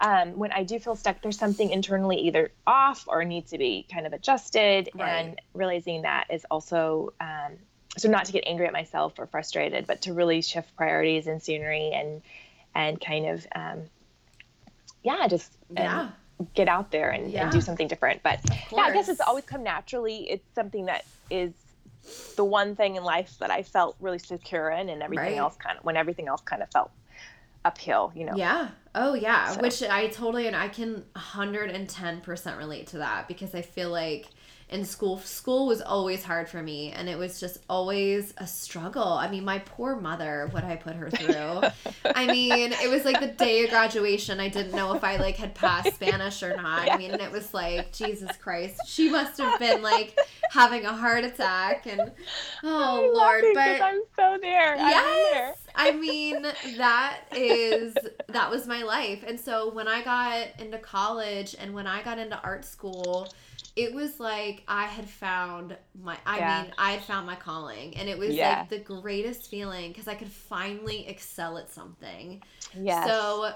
[0.00, 3.86] um, when I do feel stuck, there's something internally either off or needs to be
[3.92, 4.90] kind of adjusted.
[4.94, 5.08] Right.
[5.08, 7.58] And realizing that is also um,
[7.98, 11.42] so not to get angry at myself or frustrated, but to really shift priorities and
[11.42, 12.22] scenery and
[12.74, 13.82] and kind of um,
[15.02, 16.10] yeah, just yeah.
[16.54, 17.44] get out there and, yeah.
[17.44, 18.22] and do something different.
[18.22, 18.40] But
[18.72, 20.30] yeah, I guess it's always come naturally.
[20.30, 21.52] It's something that is
[22.36, 25.36] the one thing in life that I felt really secure in, and everything right.
[25.36, 26.90] else kind of when everything else kind of felt
[27.64, 28.34] uphill, you know.
[28.36, 28.68] Yeah.
[28.94, 29.60] Oh yeah, so.
[29.60, 34.26] which I totally and I can 110% relate to that because I feel like
[34.70, 39.12] in school school was always hard for me and it was just always a struggle.
[39.12, 41.62] I mean my poor mother what i put her through.
[42.14, 44.40] I mean it was like the day of graduation.
[44.40, 46.90] I didn't know if i like had passed spanish or not.
[46.90, 48.80] I mean it was like jesus christ.
[48.86, 50.18] She must have been like
[50.50, 52.10] having a heart attack and
[52.64, 54.76] oh lord but i'm so there.
[54.76, 55.32] Yes!
[55.32, 55.54] there.
[55.74, 56.42] I mean,
[56.76, 57.96] that is
[58.28, 59.24] that was my life.
[59.26, 63.28] And so when I got into college and when I got into art school,
[63.78, 66.62] it was like I had found my I yeah.
[66.62, 68.58] mean I had found my calling and it was yeah.
[68.58, 72.42] like the greatest feeling because I could finally excel at something.
[72.74, 73.06] Yeah.
[73.06, 73.52] So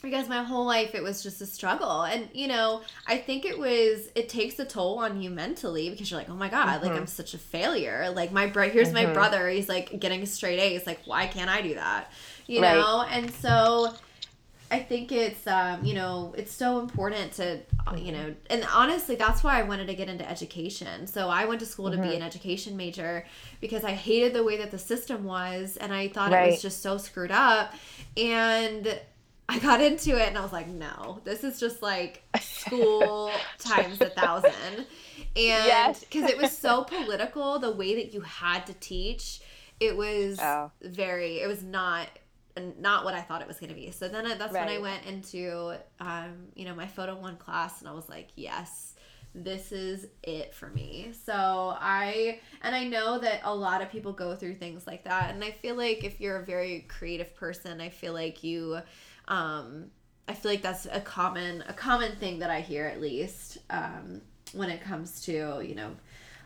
[0.00, 3.58] because my whole life it was just a struggle and you know i think it
[3.58, 6.86] was it takes a toll on you mentally because you're like oh my god mm-hmm.
[6.86, 9.08] like i'm such a failure like my bro here's mm-hmm.
[9.08, 12.12] my brother he's like getting straight a's like why can't i do that
[12.46, 12.76] you right.
[12.76, 13.92] know and so
[14.70, 19.14] I think it's um, you know it's so important to uh, you know and honestly
[19.14, 21.06] that's why I wanted to get into education.
[21.06, 21.96] So I went to school mm-hmm.
[21.96, 22.16] to be mm-hmm.
[22.18, 23.24] an education major
[23.60, 26.48] because I hated the way that the system was and I thought right.
[26.48, 27.74] it was just so screwed up
[28.16, 29.00] and
[29.48, 34.00] I got into it and I was like no, this is just like school times
[34.00, 34.86] a thousand.
[35.36, 36.30] And because yes.
[36.30, 39.40] it was so political the way that you had to teach,
[39.80, 40.70] it was oh.
[40.82, 42.08] very it was not
[42.58, 43.90] not what I thought it was going to be.
[43.90, 47.80] So then I, that's when I went into, um, you know, my photo one class
[47.80, 48.94] and I was like, yes,
[49.34, 51.12] this is it for me.
[51.24, 55.34] So I, and I know that a lot of people go through things like that.
[55.34, 58.80] And I feel like if you're a very creative person, I feel like you,
[59.28, 59.90] um,
[60.26, 64.22] I feel like that's a common, a common thing that I hear at least, um,
[64.52, 65.90] when it comes to, you know,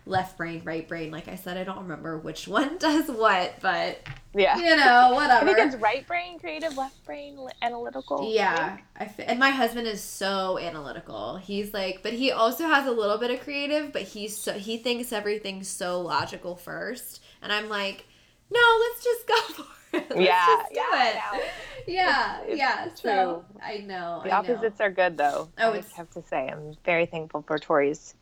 [0.05, 1.11] left brain, right brain.
[1.11, 4.01] Like I said, I don't remember which one does what, but
[4.35, 4.57] Yeah.
[4.59, 5.47] you know, I whatever.
[5.47, 8.33] think it's right brain creative, left brain analytical.
[8.33, 11.37] Yeah, I f- and my husband is so analytical.
[11.37, 14.77] He's like, but he also has a little bit of creative, but he's so he
[14.79, 18.07] thinks everything's so logical first, and I'm like,
[18.51, 20.11] no, let's just go for it.
[20.11, 21.43] Let's Yeah, just do yeah, it.
[21.87, 22.95] Yeah, It's yeah.
[22.95, 23.59] So true.
[23.65, 24.21] I know.
[24.25, 25.49] The I opposites are good though.
[25.59, 28.15] Oh, I it's- have to say, I'm very thankful for Tori's.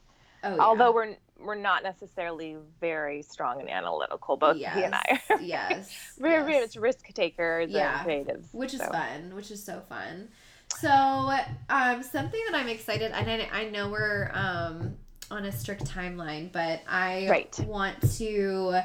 [0.43, 0.51] know.
[0.51, 0.63] Oh, yeah.
[0.63, 5.03] Although we're we're not necessarily very strong and analytical, both he and I.
[5.09, 6.75] Yes, are yes, very, yes.
[6.75, 8.45] much risk takers Yeah, and creatives.
[8.53, 8.87] which is so.
[8.91, 10.29] fun which is so fun
[10.79, 10.89] so
[11.69, 14.95] um something that i'm excited and i, I know we're um
[15.31, 17.59] on a strict timeline but i Right.
[17.67, 18.81] want to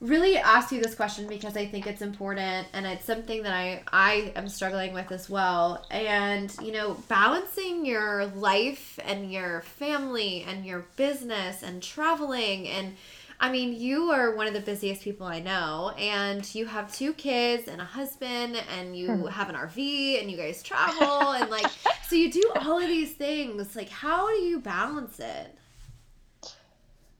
[0.00, 3.82] really ask you this question because i think it's important and it's something that i
[3.92, 10.42] i am struggling with as well and you know balancing your life and your family
[10.48, 12.96] and your business and traveling and
[13.42, 17.14] I mean, you are one of the busiest people I know, and you have two
[17.14, 19.26] kids and a husband, and you hmm.
[19.28, 21.64] have an RV, and you guys travel, and like,
[22.06, 23.74] so you do all of these things.
[23.74, 25.56] Like, how do you balance it?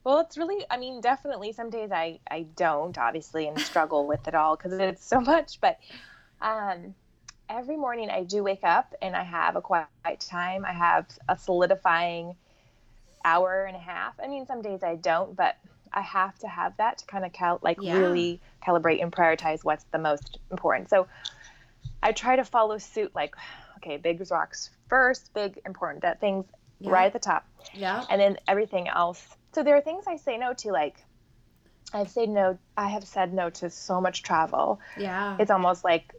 [0.03, 4.27] Well, it's really, I mean, definitely some days I, I don't, obviously, and struggle with
[4.27, 5.59] it all because it's so much.
[5.61, 5.77] But
[6.41, 6.95] um,
[7.49, 9.87] every morning I do wake up and I have a quiet
[10.19, 10.65] time.
[10.65, 12.35] I have a solidifying
[13.23, 14.15] hour and a half.
[14.23, 15.55] I mean, some days I don't, but
[15.93, 17.97] I have to have that to kind of cal- like Yeah.
[17.97, 20.89] really calibrate and prioritize what's the most important.
[20.89, 21.07] So
[22.01, 23.35] I try to follow suit, like,
[23.77, 26.45] okay, big rocks first, big important that things
[26.79, 26.91] Yeah.
[26.91, 28.03] right at the top Yeah.
[28.09, 29.37] and then everything else.
[29.53, 31.03] So there are things I say no to, like
[31.93, 32.57] I've said no.
[32.77, 34.79] I have said no to so much travel.
[34.97, 35.35] Yeah.
[35.39, 36.13] It's almost like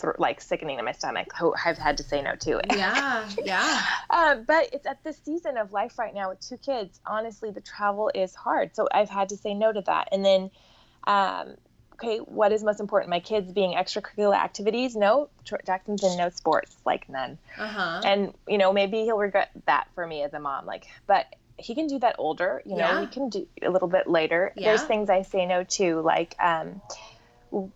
[0.00, 1.28] th- like sickening in my stomach.
[1.38, 2.66] Who I've had to say no to it.
[2.74, 3.28] yeah.
[3.44, 3.82] Yeah.
[4.08, 7.00] Um, but it's at this season of life right now with two kids.
[7.06, 10.08] Honestly, the travel is hard, so I've had to say no to that.
[10.10, 10.50] And then,
[11.06, 11.56] um,
[11.94, 13.10] okay, what is most important?
[13.10, 14.96] My kids being extracurricular activities?
[14.96, 15.28] No.
[15.66, 18.00] Jackson's in no sports, like none Uh huh.
[18.04, 21.26] and you know maybe he'll regret that for me as a mom like but
[21.58, 23.00] he can do that older you know Yeah.
[23.00, 24.68] he can do a little bit later Yeah.
[24.70, 26.80] there's things i say no to like um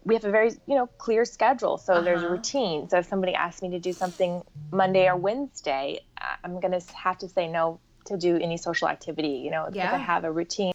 [0.04, 2.34] we have a very you know clear schedule so there's a Uh-huh.
[2.34, 6.00] routine so if somebody asks me to do something monday or wednesday
[6.44, 9.90] i'm going to have to say no to do any social activity you know because
[9.92, 9.94] Yeah.
[9.94, 10.72] i have a routine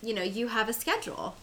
[0.00, 1.34] You know, you have a schedule.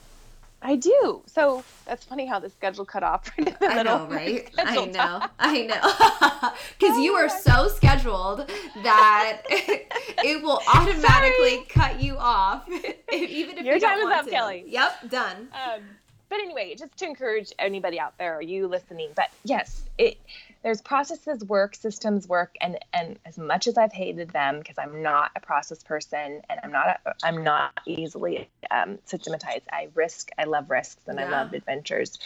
[0.66, 4.00] I do so that's funny how the schedule cut off right in the I middle
[4.00, 4.50] know, right?
[4.58, 5.22] I know.
[5.40, 6.52] I know.
[6.80, 8.50] Because Oh you are so scheduled
[8.84, 12.68] that it will automatically cut you off,
[13.12, 14.32] even if Your you don't time is up, to.
[14.32, 14.64] Kelly.
[14.68, 15.48] Yep, done.
[15.54, 15.82] um,
[16.30, 20.18] but anyway, just to encourage anybody out there, or you listening, but yes, it
[20.66, 25.04] there's processes work, systems work, and and as much as I've hated them because I'm
[25.04, 29.66] not a process person and I'm not a, I'm not easily um, systematized.
[29.72, 32.18] I risk, I love risks, and I love adventures.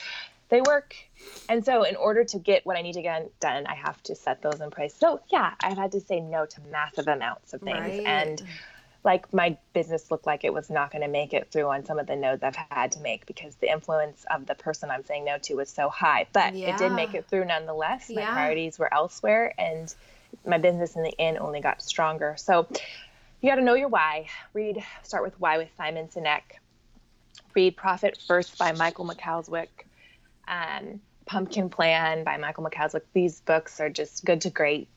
[0.48, 0.96] They work,
[1.50, 4.16] and so in order to get what I need to get done, I have to
[4.16, 4.96] set those in place.
[4.96, 8.02] So yeah, I've had to say no to massive amounts of things, Right.
[8.06, 8.42] and
[9.04, 12.00] like my business looked like it was not going to make it through on some
[12.00, 15.26] of the no's I've had to make because the influence of the person I'm saying
[15.26, 16.28] no to was so high.
[16.34, 18.10] But it did make it through nonetheless.
[18.10, 18.34] My Yeah.
[18.34, 19.94] priorities were elsewhere and
[20.46, 22.36] my business in the end only got stronger.
[22.38, 22.68] So
[23.42, 24.28] you got to know your why.
[24.54, 26.42] Read, start with Why with Simon Sinek.
[27.56, 29.68] Read Profit First by Michael Michalowicz.
[30.48, 33.02] Um, Pumpkin Plan by Michael Michalowicz.
[33.14, 34.90] These books are just good to great.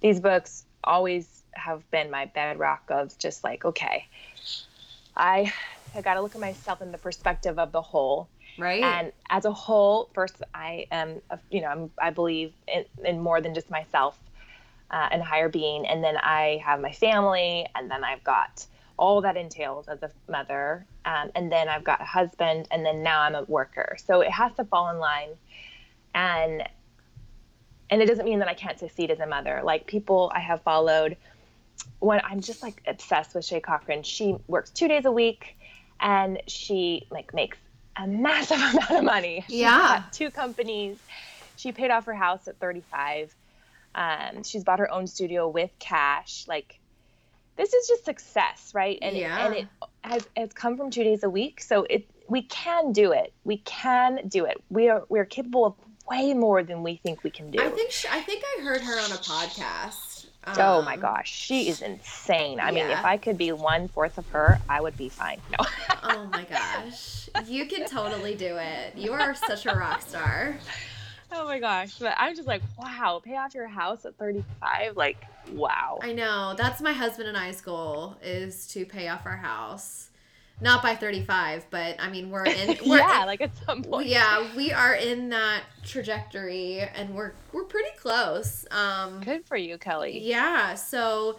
[0.00, 4.06] These books always have been my bedrock of just like, okay,
[5.16, 5.52] I
[5.94, 8.28] I got to look at myself in the perspective of the whole.
[8.58, 8.82] Right?
[8.82, 13.20] And as a whole, first, I am, a- you know, I'm, I believe in, in
[13.20, 14.18] more than just myself
[14.90, 15.86] uh, and higher being.
[15.86, 20.10] And then I have my family, and then I've got all that entails as a
[20.30, 20.86] mother.
[21.04, 23.96] Um, and then I've got a husband, and then now I'm a worker.
[24.04, 25.30] So it has to fall in line.
[26.14, 26.68] And
[27.92, 29.62] and it doesn't mean that I can't succeed as a mother.
[29.64, 31.16] Like people I have followed,
[31.98, 34.02] when I'm just like obsessed with Shay Cochrane.
[34.02, 35.56] She works two days a week,
[36.00, 37.58] and she like makes
[37.96, 39.44] a massive amount of money.
[39.48, 40.04] She's Yeah.
[40.12, 40.98] two companies.
[41.56, 43.34] She paid off her house at 35.
[43.94, 46.44] Um, she's bought her own studio with cash.
[46.48, 46.78] Like
[47.56, 48.98] this is just success, right?
[49.02, 49.44] And Yeah.
[49.46, 49.68] and it
[50.02, 51.60] has has come from two days a week.
[51.60, 53.32] So it we can do it.
[53.44, 54.62] We can do it.
[54.70, 55.74] We are we are capable of
[56.08, 57.60] way more than we think we can do.
[57.60, 60.19] I think she, I think I heard her on a podcast.
[60.46, 62.60] Oh my Um, gosh, she is insane.
[62.60, 65.40] I mean, if I could be one fourth of her, I would be fine.
[65.50, 65.66] No.
[66.02, 67.28] Oh my gosh.
[67.46, 68.96] You can totally do it.
[68.96, 70.56] You are such a rock star.
[71.32, 75.24] oh my gosh, but I'm just like, wow, pay off your house at 35, like,
[75.52, 75.98] wow.
[76.02, 76.54] I know.
[76.56, 80.09] That's my husband and I's goal is to pay off our house.
[80.62, 84.08] Not by 35, but I mean, we're in we're yeah, in- like at some point.
[84.08, 88.66] yeah, we are in that trajectory and we're we're pretty close.
[88.70, 90.20] Um Good for you, Kelly.
[90.20, 91.38] Yeah, so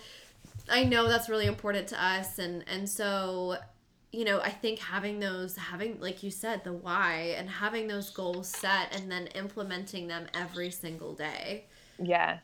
[0.70, 3.58] I know that's really important to us and and so
[4.12, 8.10] you know, I think having those having like you said the why and having those
[8.10, 11.66] goals set and then implementing them every single day.
[11.98, 12.40] Yeah.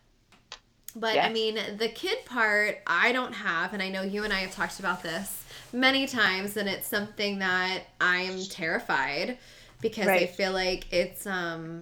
[0.95, 4.39] But I mean, the kid part I don't have and I know you and I
[4.39, 9.37] have talked about this many times and it's something that I'm terrified
[9.81, 11.81] because I feel like it's um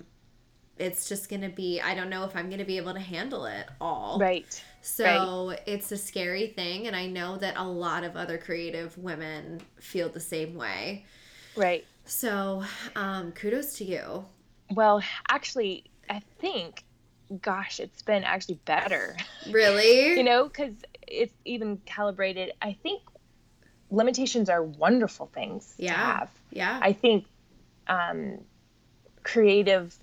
[0.77, 2.99] it's just going to be I don't know if I'm going to be able to
[2.99, 4.19] handle it all.
[4.19, 4.63] Right.
[4.81, 9.61] So it's a scary thing, and I know that a lot of other creative women
[9.79, 11.05] feel the same way.
[11.55, 11.86] Right.
[12.05, 12.63] So
[12.95, 14.25] um, kudos to you.
[14.71, 16.83] Well, actually, I think,
[17.41, 19.15] gosh, it's been actually better.
[19.49, 20.13] Really?
[20.17, 20.73] you know, because
[21.07, 22.51] it's even calibrated.
[22.61, 23.01] I think
[23.96, 25.93] limitations are wonderful things Yeah.
[25.93, 26.30] to have.
[26.52, 26.80] yeah.
[26.82, 27.26] I think
[27.88, 28.39] um,
[29.24, 29.96] creative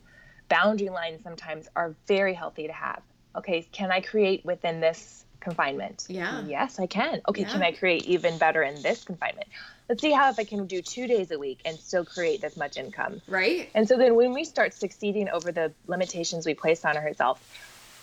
[0.49, 3.03] boundary lines sometimes are very healthy to have.
[3.37, 6.05] Okay, can I create within this confinement?
[6.09, 6.45] Yeah.
[6.47, 7.21] Yes, I can.
[7.29, 9.49] Okay, can I create even better in this confinement?
[9.89, 12.57] Let's see how if I can do two days a week and still create this
[12.57, 13.21] much income.
[13.27, 13.71] right?
[13.75, 17.41] And so then when we start succeeding over the limitations we place on ourselves,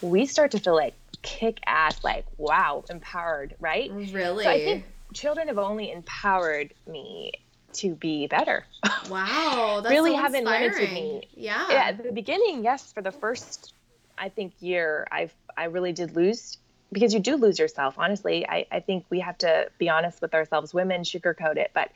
[0.01, 3.91] we start to feel like kick ass, like, wow, empowered, right?
[3.91, 4.43] Really?
[4.45, 4.83] So I think
[5.13, 7.33] children have only empowered me
[7.73, 8.65] to be better.
[9.09, 9.81] wow.
[9.81, 11.27] That's really so haven't limited me.
[11.35, 11.67] Yeah.
[11.69, 13.73] Yeah, at the beginning, yes, for the first,
[14.17, 16.57] I think year, I I really did lose
[16.91, 17.95] because you do lose yourself.
[17.97, 20.73] Honestly, I I think we have to be honest with ourselves.
[20.73, 21.91] Women sugarcoat it, but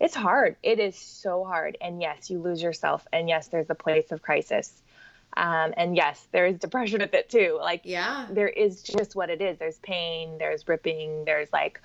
[0.00, 0.56] it's hard.
[0.62, 1.76] It is so hard.
[1.80, 3.06] And yes, you lose yourself.
[3.12, 4.72] And yes, there's a place of crisis.
[5.36, 7.56] Um, and yes, there is depression with it too.
[7.60, 8.26] Like Yeah.
[8.30, 9.58] there is just what it is.
[9.58, 11.80] There's pain, there's ripping, there's like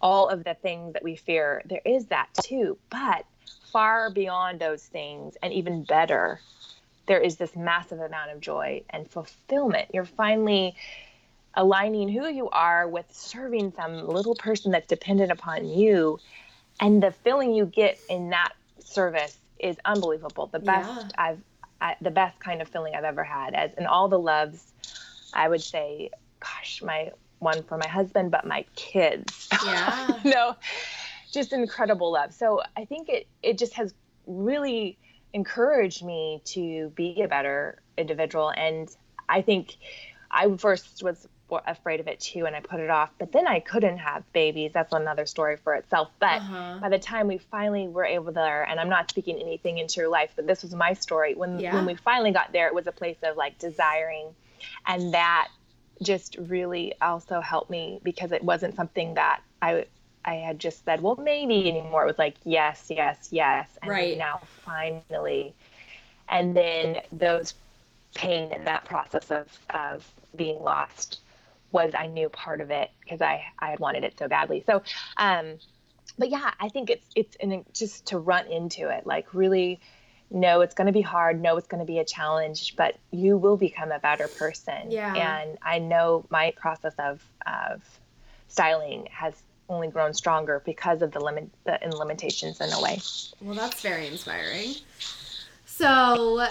[0.00, 1.62] all of the things that we fear.
[1.66, 2.78] There is that too.
[2.90, 3.24] But
[3.72, 6.40] far beyond those things, and even better,
[7.06, 9.90] there is this massive amount of joy and fulfillment.
[9.92, 10.74] You're finally
[11.54, 16.18] aligning who you are with serving some little person that's dependent upon you.
[16.80, 20.46] And the feeling you get in that service is unbelievable.
[20.46, 21.08] The best Yeah.
[21.16, 21.40] I've,
[21.80, 23.54] I, the best kind of feeling I've ever had.
[23.54, 24.62] As in all the loves,
[25.32, 29.48] I would say, gosh, my one for my husband, but my kids.
[29.64, 30.18] Yeah.
[30.24, 30.56] no,
[31.32, 32.32] just incredible love.
[32.32, 33.94] So I think it it just has
[34.26, 34.98] really
[35.32, 38.50] encouraged me to be a better individual.
[38.56, 38.88] And
[39.28, 39.76] I think
[40.30, 41.28] I first was
[41.66, 43.10] afraid of it too, and I put it off.
[43.18, 44.72] But then I couldn't have babies.
[44.74, 46.10] That's another story for itself.
[46.18, 46.78] But Uh-huh.
[46.80, 50.08] by the time we finally were able there, and I'm not speaking anything into your
[50.08, 51.34] life, but this was my story.
[51.34, 51.74] When Yeah.
[51.74, 54.34] when we finally got there, it was a place of like desiring,
[54.86, 55.48] and that
[56.02, 59.86] just really also helped me because it wasn't something that I
[60.24, 62.04] I had just said, well, maybe anymore.
[62.04, 64.16] It was like yes, yes, yes, and Right.
[64.16, 65.54] now finally,
[66.28, 67.54] and then those
[68.14, 71.20] pain and that process of of being lost
[71.72, 74.62] was I knew part of it because I I had wanted it so badly.
[74.66, 74.82] So,
[75.16, 75.58] um,
[76.18, 79.80] but yeah, I think it's it's an, just to run into it, like really
[80.30, 83.36] know it's going to be hard, No, it's going to be a challenge, but you
[83.36, 84.90] will become a better person.
[84.90, 85.14] Yeah.
[85.14, 87.82] And I know my process of of
[88.48, 92.98] styling has only grown stronger because of the limit the limitations in a way.
[93.40, 94.74] Well, that's very inspiring.
[95.66, 96.46] So,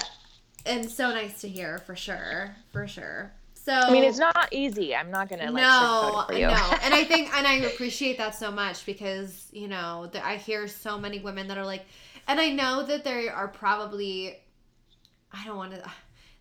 [0.65, 3.31] and so nice to hear for sure, for sure.
[3.53, 4.95] So I mean, it's not easy.
[4.95, 8.51] I'm not going to like no, no, and I think, and I appreciate that so
[8.51, 11.85] much because you know that I hear so many women that are like,
[12.27, 14.37] and I know that there are probably,
[15.31, 15.91] I don't want to,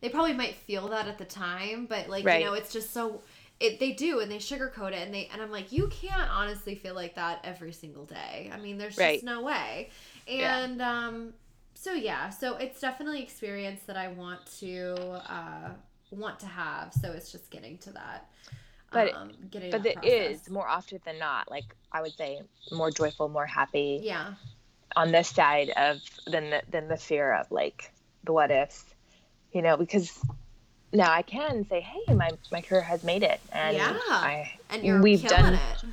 [0.01, 2.41] they probably might feel that at the time, but like Right.
[2.41, 3.23] you know, it's just so.
[3.61, 6.75] It, they do and they sugarcoat it and they and I'm like you can't honestly
[6.75, 8.51] feel like that every single day.
[8.53, 9.15] I mean there's Right.
[9.15, 9.91] just no way.
[10.27, 10.59] Yeah.
[10.59, 11.35] And um
[11.75, 14.97] so yeah, so it's definitely experience that I want to
[15.31, 15.71] uh
[16.11, 16.93] want to have.
[16.95, 18.29] So it's just getting to that.
[18.91, 20.11] But- um, getting but it process.
[20.43, 22.41] is more often than not like i would say
[22.73, 24.35] more joyful more happy Yeah.
[24.97, 27.91] On this side of than the than the fear of like
[28.25, 28.85] the what ifs
[29.53, 30.19] you know because
[30.93, 33.99] now i can say hey my my career has made it and Yeah.
[34.11, 35.85] i And you're we've done it.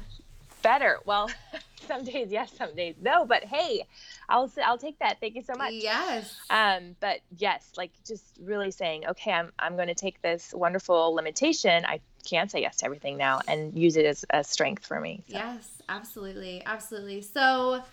[0.62, 1.30] better well
[1.88, 3.26] some days yes, some days no.
[3.26, 3.84] But hey,
[4.30, 5.20] I'll I'll take that.
[5.20, 5.74] Thank you so much.
[5.74, 6.34] Yes.
[6.50, 11.14] Um, but yes, like just really saying, okay, I'm I'm going to take this wonderful
[11.16, 11.84] limitation.
[11.86, 15.24] I can't say yes to everything now, and use it as a strength for me.
[15.28, 15.38] So.
[15.38, 17.24] Yes, absolutely, absolutely.
[17.24, 17.84] So.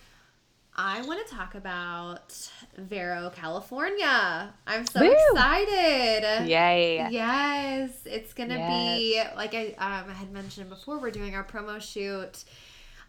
[0.77, 4.55] I want to talk about Vero, California.
[4.67, 5.13] I'm so Woo!
[5.13, 6.49] excited.
[6.49, 7.09] Yay.
[7.11, 8.99] Yes, it's going to yes.
[8.99, 12.45] be, like I, um, I had mentioned before, we're doing our promo shoot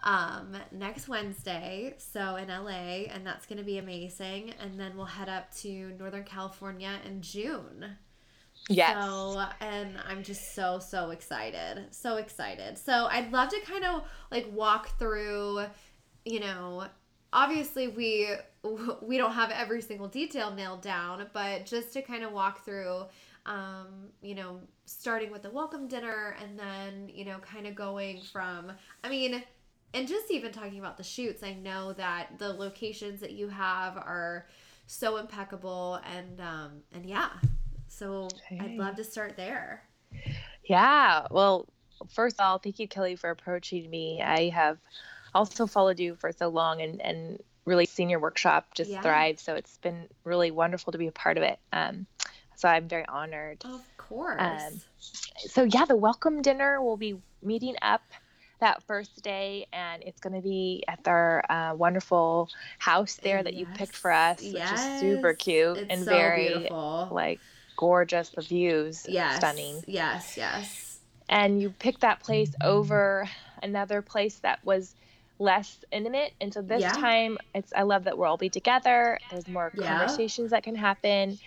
[0.04, 4.54] um, next Wednesday, so in LA, and that's going to be amazing.
[4.60, 7.98] And then we'll head up to Northern California in June.
[8.68, 9.04] Yes.
[9.06, 11.88] So, and I'm just so, so excited.
[11.92, 12.78] So excited.
[12.78, 15.66] So, I'd love to kind of like walk through,
[16.26, 16.86] you know,
[17.34, 18.30] obviously we
[19.02, 23.04] we don't have every single detail nailed down but just to kind of walk through
[23.46, 28.22] um, you know starting with the welcome dinner and then you know kind of going
[28.22, 28.72] from
[29.04, 29.44] i mean
[29.94, 33.98] and just even talking about the shoots i know that the locations that you have
[33.98, 34.48] are
[34.88, 37.30] so impeccable and um and yeah
[37.88, 38.60] so hey.
[38.62, 39.84] i'd love to start there
[40.64, 41.68] yeah well
[42.10, 44.80] first of all thank you kelly for approaching me i have
[45.34, 49.02] also followed you for so long and and really seen your workshop just yeah.
[49.02, 49.40] thrive.
[49.40, 51.60] So it's been really wonderful to be a part of it.
[51.72, 52.08] Um,
[52.56, 53.64] so I'm very honored.
[53.64, 54.42] Of course.
[54.42, 58.02] Um, so yeah, the welcome dinner will be meeting up
[58.60, 63.54] that first day, and it's going to be at our uh, wonderful house there that
[63.54, 64.72] you picked for us, yes.
[64.72, 67.08] which is super cute it's and so very beautiful.
[67.12, 67.40] like
[67.78, 68.30] gorgeous.
[68.30, 69.38] The views, yes.
[69.38, 69.82] stunning.
[69.88, 71.00] Yes, yes.
[71.30, 73.30] And you picked that place over
[73.64, 74.94] another place that was
[75.40, 76.34] less intimate.
[76.40, 76.92] And so this yeah.
[76.92, 79.20] time, it's I love that we'll all be together.
[79.32, 79.98] There's more yeah.
[79.98, 81.40] conversations that can happen.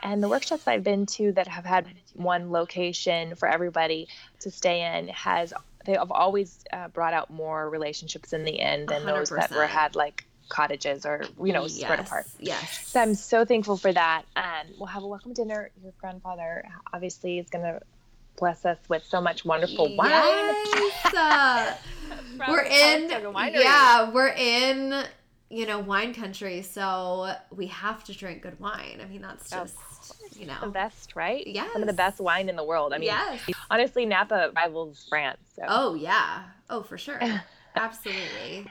[0.00, 4.08] And the workshops I've been to that have had one location for everybody
[4.40, 5.52] to stay in has
[5.84, 9.06] they have always uh, brought out more relationships in the end than 100%.
[9.06, 11.80] those that were had like cottages or you know yes.
[11.80, 12.26] spread apart.
[12.38, 12.88] Yes.
[12.88, 14.22] So I'm so thankful for that.
[14.36, 15.70] And we'll have a welcome dinner.
[15.82, 17.80] Your grandfather obviously is going to
[18.38, 20.10] bless us with so much wonderful wine.
[20.10, 21.78] Yes.
[22.48, 25.04] we're in yeah, we're in
[25.50, 29.00] you know wine country, so we have to drink good wine.
[29.02, 29.76] I mean, that's just
[30.38, 31.46] you know the best, right?
[31.46, 32.92] Yeah, some of the best wine in the world.
[32.92, 33.40] I mean, yes.
[33.70, 35.40] honestly, Napa rivals France.
[35.56, 35.62] So.
[35.66, 37.20] Oh yeah, oh for sure,
[37.76, 38.70] absolutely.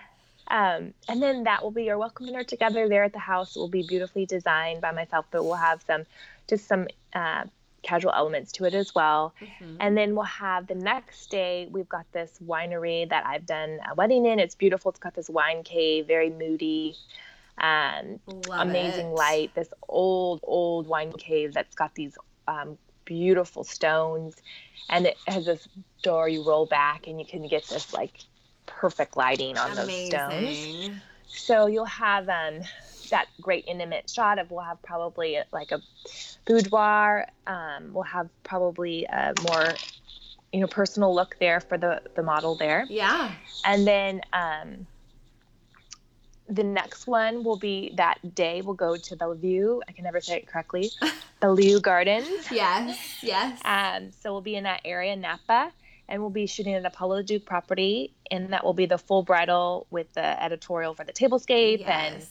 [0.49, 3.55] Um, and then that will be your welcome dinner together there at the house.
[3.55, 6.05] It will be beautifully designed by myself, but we'll have some
[6.47, 7.43] just some uh,
[7.83, 9.33] casual elements to it as well.
[9.41, 9.77] Mm-hmm.
[9.79, 13.95] And then we'll have the next day, we've got this winery that I've done a
[13.95, 14.39] wedding in.
[14.39, 14.91] It's beautiful.
[14.91, 16.95] It's got this wine cave, very moody,
[17.57, 18.19] um,
[18.51, 19.15] amazing it.
[19.15, 19.55] light.
[19.55, 22.17] This old, old wine cave that's got these
[22.47, 24.35] um, beautiful stones.
[24.89, 25.67] And it has this
[26.03, 28.19] door you roll back and you can get this like
[28.65, 30.11] perfect lighting on amazing.
[30.11, 31.01] those stones.
[31.27, 32.61] So you'll have um,
[33.09, 35.81] that great intimate shot of we'll have probably like a
[36.45, 37.27] boudoir.
[37.45, 39.73] Um, we'll have probably a more
[40.53, 42.85] you know personal look there for the the model there.
[42.89, 43.31] Yeah.
[43.65, 44.87] And then um,
[46.49, 49.79] the next one will be that day we'll go to Bellevue.
[49.87, 50.91] I can never say it correctly.
[51.39, 52.51] Bellevue Gardens.
[52.51, 53.19] Yes.
[53.21, 53.61] Yes.
[53.65, 55.71] Um, so we'll be in that area, Napa
[56.09, 59.23] and we'll be shooting at the Paula Duke property, and that will be the full
[59.23, 61.87] bridal with the editorial for the tablescape yes.
[61.89, 62.25] and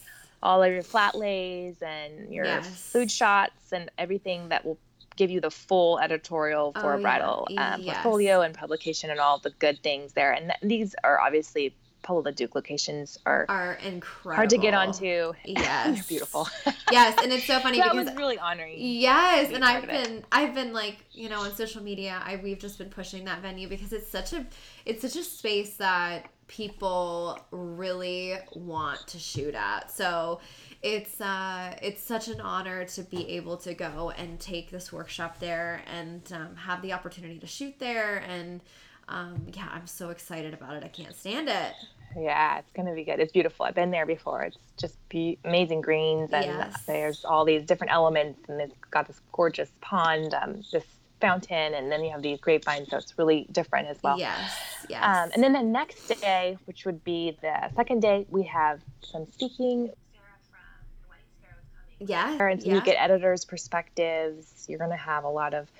[0.46, 2.68] all of your flat lays and your yes.
[2.68, 4.78] food shots and everything that will
[5.16, 7.74] give you the full editorial for oh, a bridal yeah.
[7.74, 7.96] um, yes.
[7.96, 10.30] portfolio and publication and all the good things there.
[10.32, 15.32] And th- these are obviously Paula Duke locations are are incredible, hard to get onto.
[15.44, 16.46] Yes, they're beautiful.
[16.92, 18.76] yes, and it's so funny that because was really honoring.
[18.78, 22.22] Yes, and I've been I've been like you know on social media.
[22.24, 24.46] I we've just been pushing that venue because it's such a
[24.84, 29.90] it's such a space that people really want to shoot at.
[29.90, 30.40] So
[30.82, 35.38] it's uh it's such an honor to be able to go and take this workshop
[35.40, 38.60] there and um, have the opportunity to shoot there and
[39.08, 41.72] um, yeah i'm so excited about it i can't stand it
[42.18, 43.20] yeah, it's gonna be good.
[43.20, 43.66] It's beautiful.
[43.66, 44.42] I've been there before.
[44.42, 46.84] It's just be- amazing greens, and yes.
[46.86, 50.86] there's all these different elements, and it's got this gorgeous pond, um, this
[51.20, 52.88] fountain, and then you have these grapevines.
[52.90, 54.18] So it's really different as well.
[54.18, 54.52] Yes,
[54.88, 55.02] yes.
[55.02, 59.26] Um, and then the next day, which would be the second day, we have some
[59.32, 59.86] speaking.
[59.86, 60.58] Sarah from
[61.02, 62.08] the White Sparrow is coming.
[62.08, 62.50] Yeah.
[62.50, 62.74] And yeah.
[62.74, 64.66] you get editors' perspectives.
[64.68, 65.70] You're going to have a lot of,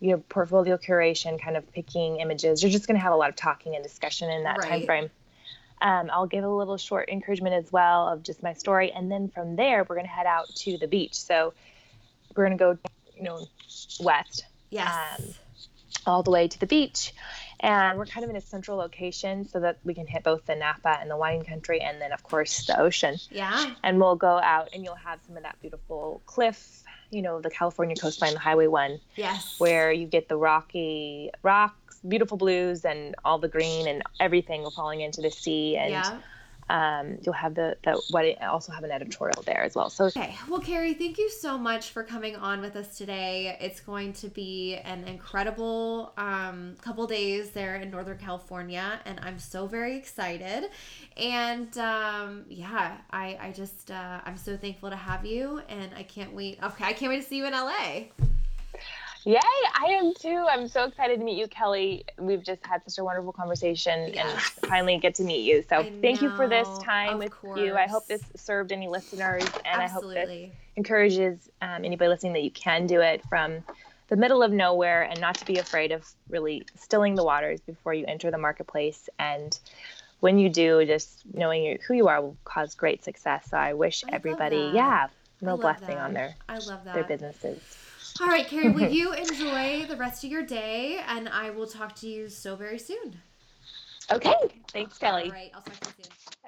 [0.00, 2.62] you know, portfolio curation, kind of picking images.
[2.62, 4.68] You're just going to have a lot of talking and discussion in that right.
[4.68, 5.10] time frame.
[5.80, 9.28] Um, I'll give a little short encouragement as well of just my story, and then
[9.28, 11.14] from there we're going to head out to the beach.
[11.14, 11.54] So
[12.36, 12.78] we're going to go,
[13.16, 13.48] you know,
[13.98, 14.44] west.
[14.72, 15.20] Yes.
[15.20, 15.24] Um,
[16.06, 17.12] all the way to the beach,
[17.60, 20.56] and we're kind of in a central location so that we can hit both the
[20.56, 23.16] Napa and the wine country, and then of course the ocean.
[23.30, 23.74] Yeah.
[23.84, 27.50] And we'll go out, and you'll have some of that beautiful cliff, you know, the
[27.50, 29.60] California coastline, the Highway One, Yes.
[29.60, 35.02] where you get the rocky rocks, beautiful blues, and all the green and everything falling
[35.02, 36.18] into the sea, and yeah.
[36.72, 38.36] Um, you'll have the the wedding.
[38.40, 39.90] Also have an editorial there as well.
[39.90, 40.34] So Okay.
[40.48, 43.58] Well, Carrie, thank you so much for coming on with us today.
[43.60, 49.38] It's going to be an incredible um, couple days there in Northern California, and I'm
[49.38, 50.70] so very excited.
[51.18, 56.04] And um, yeah, I, I just uh, I'm so thankful to have you, and I
[56.04, 56.58] can't wait.
[56.62, 58.04] Okay, I can't wait to see you in LA.
[59.24, 60.46] Yay, I am too.
[60.50, 62.04] I'm so excited to meet you, Kelly.
[62.18, 64.58] We've just had such a wonderful conversation Yes.
[64.60, 65.62] and finally get to meet you.
[65.68, 67.76] So I thank you for this time of with you.
[67.76, 72.42] I hope this served any listeners and I hope this encourages um, anybody listening that
[72.42, 73.62] you can do it from
[74.08, 77.94] the middle of nowhere and not to be afraid of really stilling the waters before
[77.94, 79.08] you enter the marketplace.
[79.20, 79.56] And
[80.18, 83.46] when you do, just knowing who you are will cause great success.
[83.50, 85.06] So I wish I everybody, yeah,
[85.40, 86.04] no blessing that.
[86.04, 86.94] on their, I love that.
[86.94, 87.81] their businesses.
[88.20, 91.00] All right, Carrie, will you enjoy the rest of your day?
[91.06, 93.20] And I will talk to you so very soon.
[94.10, 94.34] Okay,
[94.72, 95.24] thanks, Kelly.
[95.24, 96.41] All right, I'll talk to you soon.